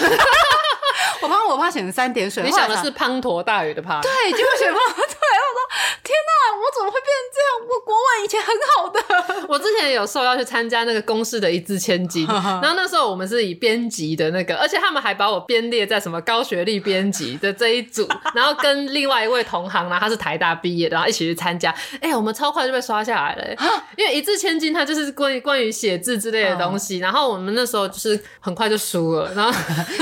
[1.20, 4.00] 我怕我怕写成三点水，你想的是滂沱大雨的滂？
[4.03, 5.21] 对，结果写滂，对，我说
[6.02, 7.52] 天哪，我怎么会变成这样？
[7.68, 21.70] 我国文以前很好的， 我之前有受邀去参加那个公式的一字千金， 然后那时候我们是以编辑的那个，而且他们还把我编列在什么高学历编辑的这一组， 然后跟另外一位同行呢，他是台大毕业的，然后一起去参加，
[22.00, 23.44] 哎、欸，我们超快就被刷下来了，
[23.96, 29.52] 因为一字千金它就是关于关于写字之类的东西，然后我们那时候就是很快就输了，然后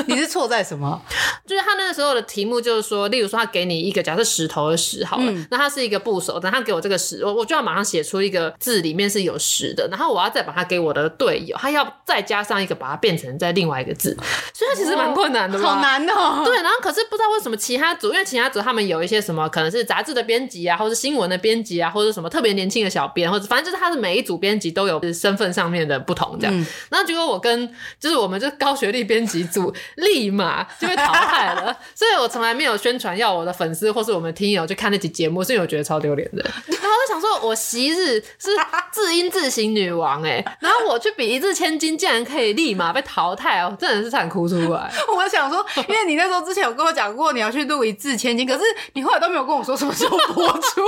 [0.07, 1.01] 你是错在什么？
[1.47, 14.17] 就是他那个时候的题目，就是说，例如说，他给你一个假设石头的石好了，嗯、那它是一个部首，等他给我这个十，我我就要马上写出一个字里面是有十的，然后我要再把它给我的队友，他要再加上一个，把它变成在另外一个字，
[14.55, 16.43] 所以它其实蛮困难的嘛，好难哦。
[16.45, 26.57] 对，然后可是不知道为什么其他组，因为其他组他们有一些什么，可能是杂志的编辑啊，或者新闻的编辑啊，或者什么特别年轻的小编，或者反正就是他的每一组编辑都有身份上面的不同这样。
[26.57, 31.41] 嗯、然后结果我跟就是我们这高学历编辑组立马就被淘汰。
[31.55, 36.43] 了，所以我从来没有宣传要我的粉丝或是我们听友去看那集节目，是因为我觉得超丢脸的。
[36.43, 38.51] 然后我就想说，我昔日是
[38.91, 44.91] 字音字形女王哎、欸，然后我去比一字千金，竟然可以立马被淘汰哦，真的是差点哭出来。
[45.15, 48.61] 我想说，因为你那时候之前有跟我讲过你要去录一字千金，可是
[48.95, 50.83] 你后来都没有跟我说什么时候播出，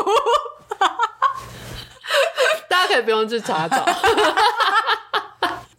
[2.68, 3.84] 大家可以不用去查找。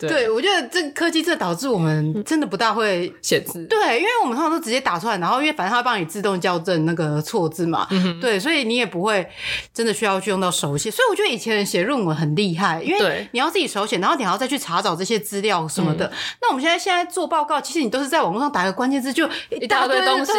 [0.07, 3.65] 对，我觉得这科技这导致我们真的不大会写字。
[3.65, 7.87] 对，因为我们通常都直接打出来，然后因为反正它会帮你自动校正那个错字嘛。
[7.91, 9.27] 嗯、对，所以你也不会
[9.73, 10.89] 真的需要去用到手写。
[10.89, 16.05] 所以我觉得以前人写论文很厉害，因为你要自己手写，然后你还要再去查找这些资料什么的。
[16.07, 20.31] 嗯、那我们现在现在做报告，其实你都是在网络上打个关键字，就一大堆东西，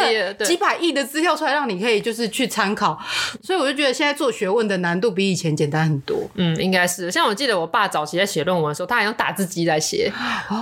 [0.45, 2.99] 几百亿的资料出来，让你可以就是去参考。
[3.41, 6.29] 所以我就觉得现在做学问的难度比以前简单很多。
[6.35, 7.11] 嗯，应该是。
[7.11, 10.11] 像我记得我爸早期在写论文的时候，他还用打字机在写。
[10.49, 10.61] 哦，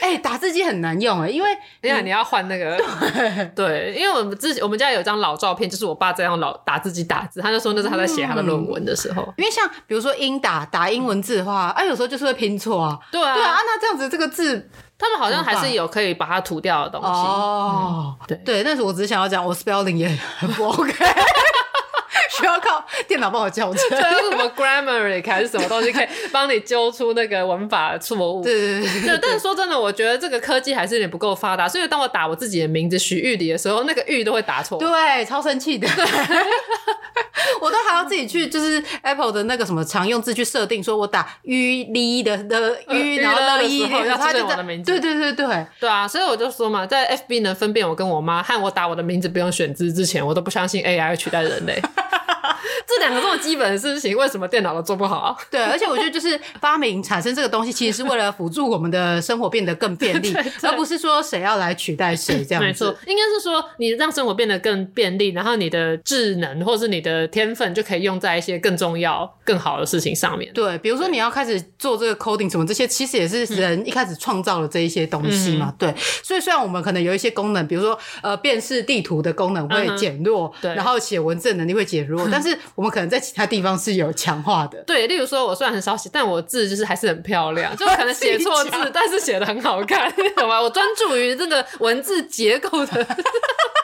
[0.00, 1.50] 哎、欸， 打字机很难用哎，因为
[1.82, 2.76] 因为你要换那个，
[3.54, 9.22] 对，对，因为我们之前我们家有一张老照片，就是我爸在用老打字机打字，他就说那是他在写他的论文的时候。
[9.36, 12.98] 因为像比如说英打打英文字的话，哎、啊，有时候就是会拼错啊。
[13.12, 14.68] 对啊，对啊，那这样子这个字，
[14.98, 17.06] 他们好像还是有可以把它涂掉的东西。
[17.06, 20.92] 哦，嗯、对对，但是我只是想要讲，我 spelling 也很不 OK。
[22.30, 28.42] 需要靠电脑帮我校正， 什么 Grammarly 还是什么东西可以帮你揪出那个文法错误？
[28.42, 29.18] 对对对，对。
[29.20, 34.78] 但是说真的，我觉得这个科技还是有点不够发达，所以当我打我自己的名字许玉里的时候，那个玉都会打错。
[34.78, 35.88] 对，超生气的。
[37.60, 44.90] 我都还要自己去，就是 Apple 的那个什么常用字去设定，说我打 U L 的的 U，，然后的时候，然后他就我的名字。
[44.90, 51.80] 对对对对，对啊，所以我就说嘛，在 FB 能分辨我跟我妈和我打我的名字不用选字之前，我都不相信 AI 会取代人类。
[52.86, 55.36] 这两个这么基本的事情，为什么电脑都做不好啊？
[55.50, 62.66] 对，而且我觉得就是发明产生这个东西，其实是为了辅助我们的生活变得更便利， 而不是说谁要来取代谁这样子。
[62.66, 70.52] 没错，应该是说你让生活变得更便利，然后你的智能或是你的天分就可以用在一些更重要、更好的事情上面。
[70.52, 75.66] 对，比如说你要开始做这个 coding 什么这些，其实也是人一开始创造了这一些东西嘛。
[75.70, 84.82] 嗯、对，所以虽然我们可能有一些功能，比如说呃辨识地图的功能会减弱，嗯、对，然后写文字能力会减弱，但是我们可能在其他地方是有强化的。
[84.86, 90.60] 对，例如说，我虽然很少写，但我字就是还是很漂亮， 就可能写错字，但是写的很好看，懂吗？
[90.60, 93.06] 我专注于这个文字结构的。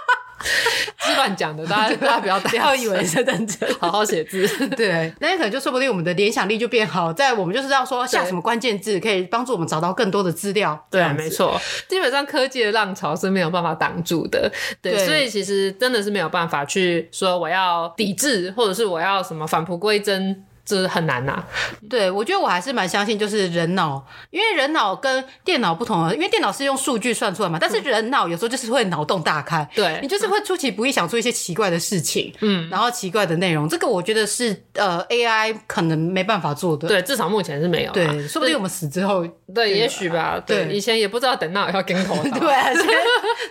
[0.98, 4.46] 是乱讲的，大家 大家不要不要以为是认真， 好好写字。
[4.70, 10.86] 对，那可能就说不定我们的联想力就变好，在我们就是要说下什么关键字，可以帮助我们找到更多的资料。
[10.90, 14.50] 对，没错，基本上科技的浪潮是没有办法挡住的。
[14.80, 20.44] 对，对，所以其实真的是没有办法去说我要抵制，或者是我要什么返璞归真。
[20.66, 21.46] 这很难呐、啊，
[21.88, 42.70] 对，我觉得我还是蛮相信，就是人脑，因为人脑跟电脑不同，因为电脑是用数据算出来嘛，但是人脑有时候就是会脑洞大开，对，你就是会出其不意想出一些奇怪的事情，嗯，然后奇怪的内容，这个我觉得是呃 AI 可能没办法做的，对，至少目前是没有，对，说不定我们死之后，对，也许吧，对，对，以前也不知道等到要跟头， 对、啊，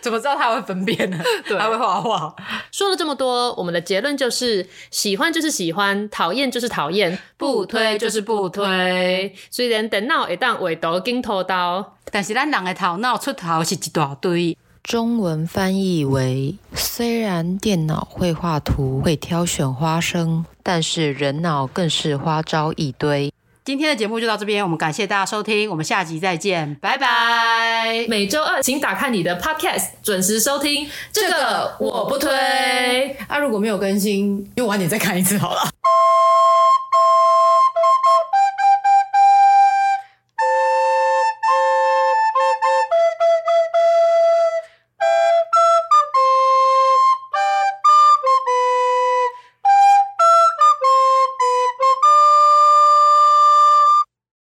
[0.01, 1.17] 怎么知道他会分辨呢？
[1.47, 2.35] 对，他会画画。
[2.73, 7.04] 说了这么多，我们的结论就是喜欢就是喜欢，讨厌就是讨厌。
[7.37, 14.57] 不推就是不推，虽然电脑会当画图紧拖刀，但是咱人的头脑出头是一大堆。
[14.83, 23.33] 中文翻译为：虽然电脑会画图、会挑选花生，但是人脑更是花招一堆。
[23.65, 28.05] 今天的节目就到这边，我们感谢大家收听，我们下集再见，拜拜。
[28.07, 30.87] 每周二请打开你的 Podcast，准时收听。
[31.11, 32.29] 这个我不推
[33.27, 35.61] 啊，如果没有更新，用晚点再看一次好了。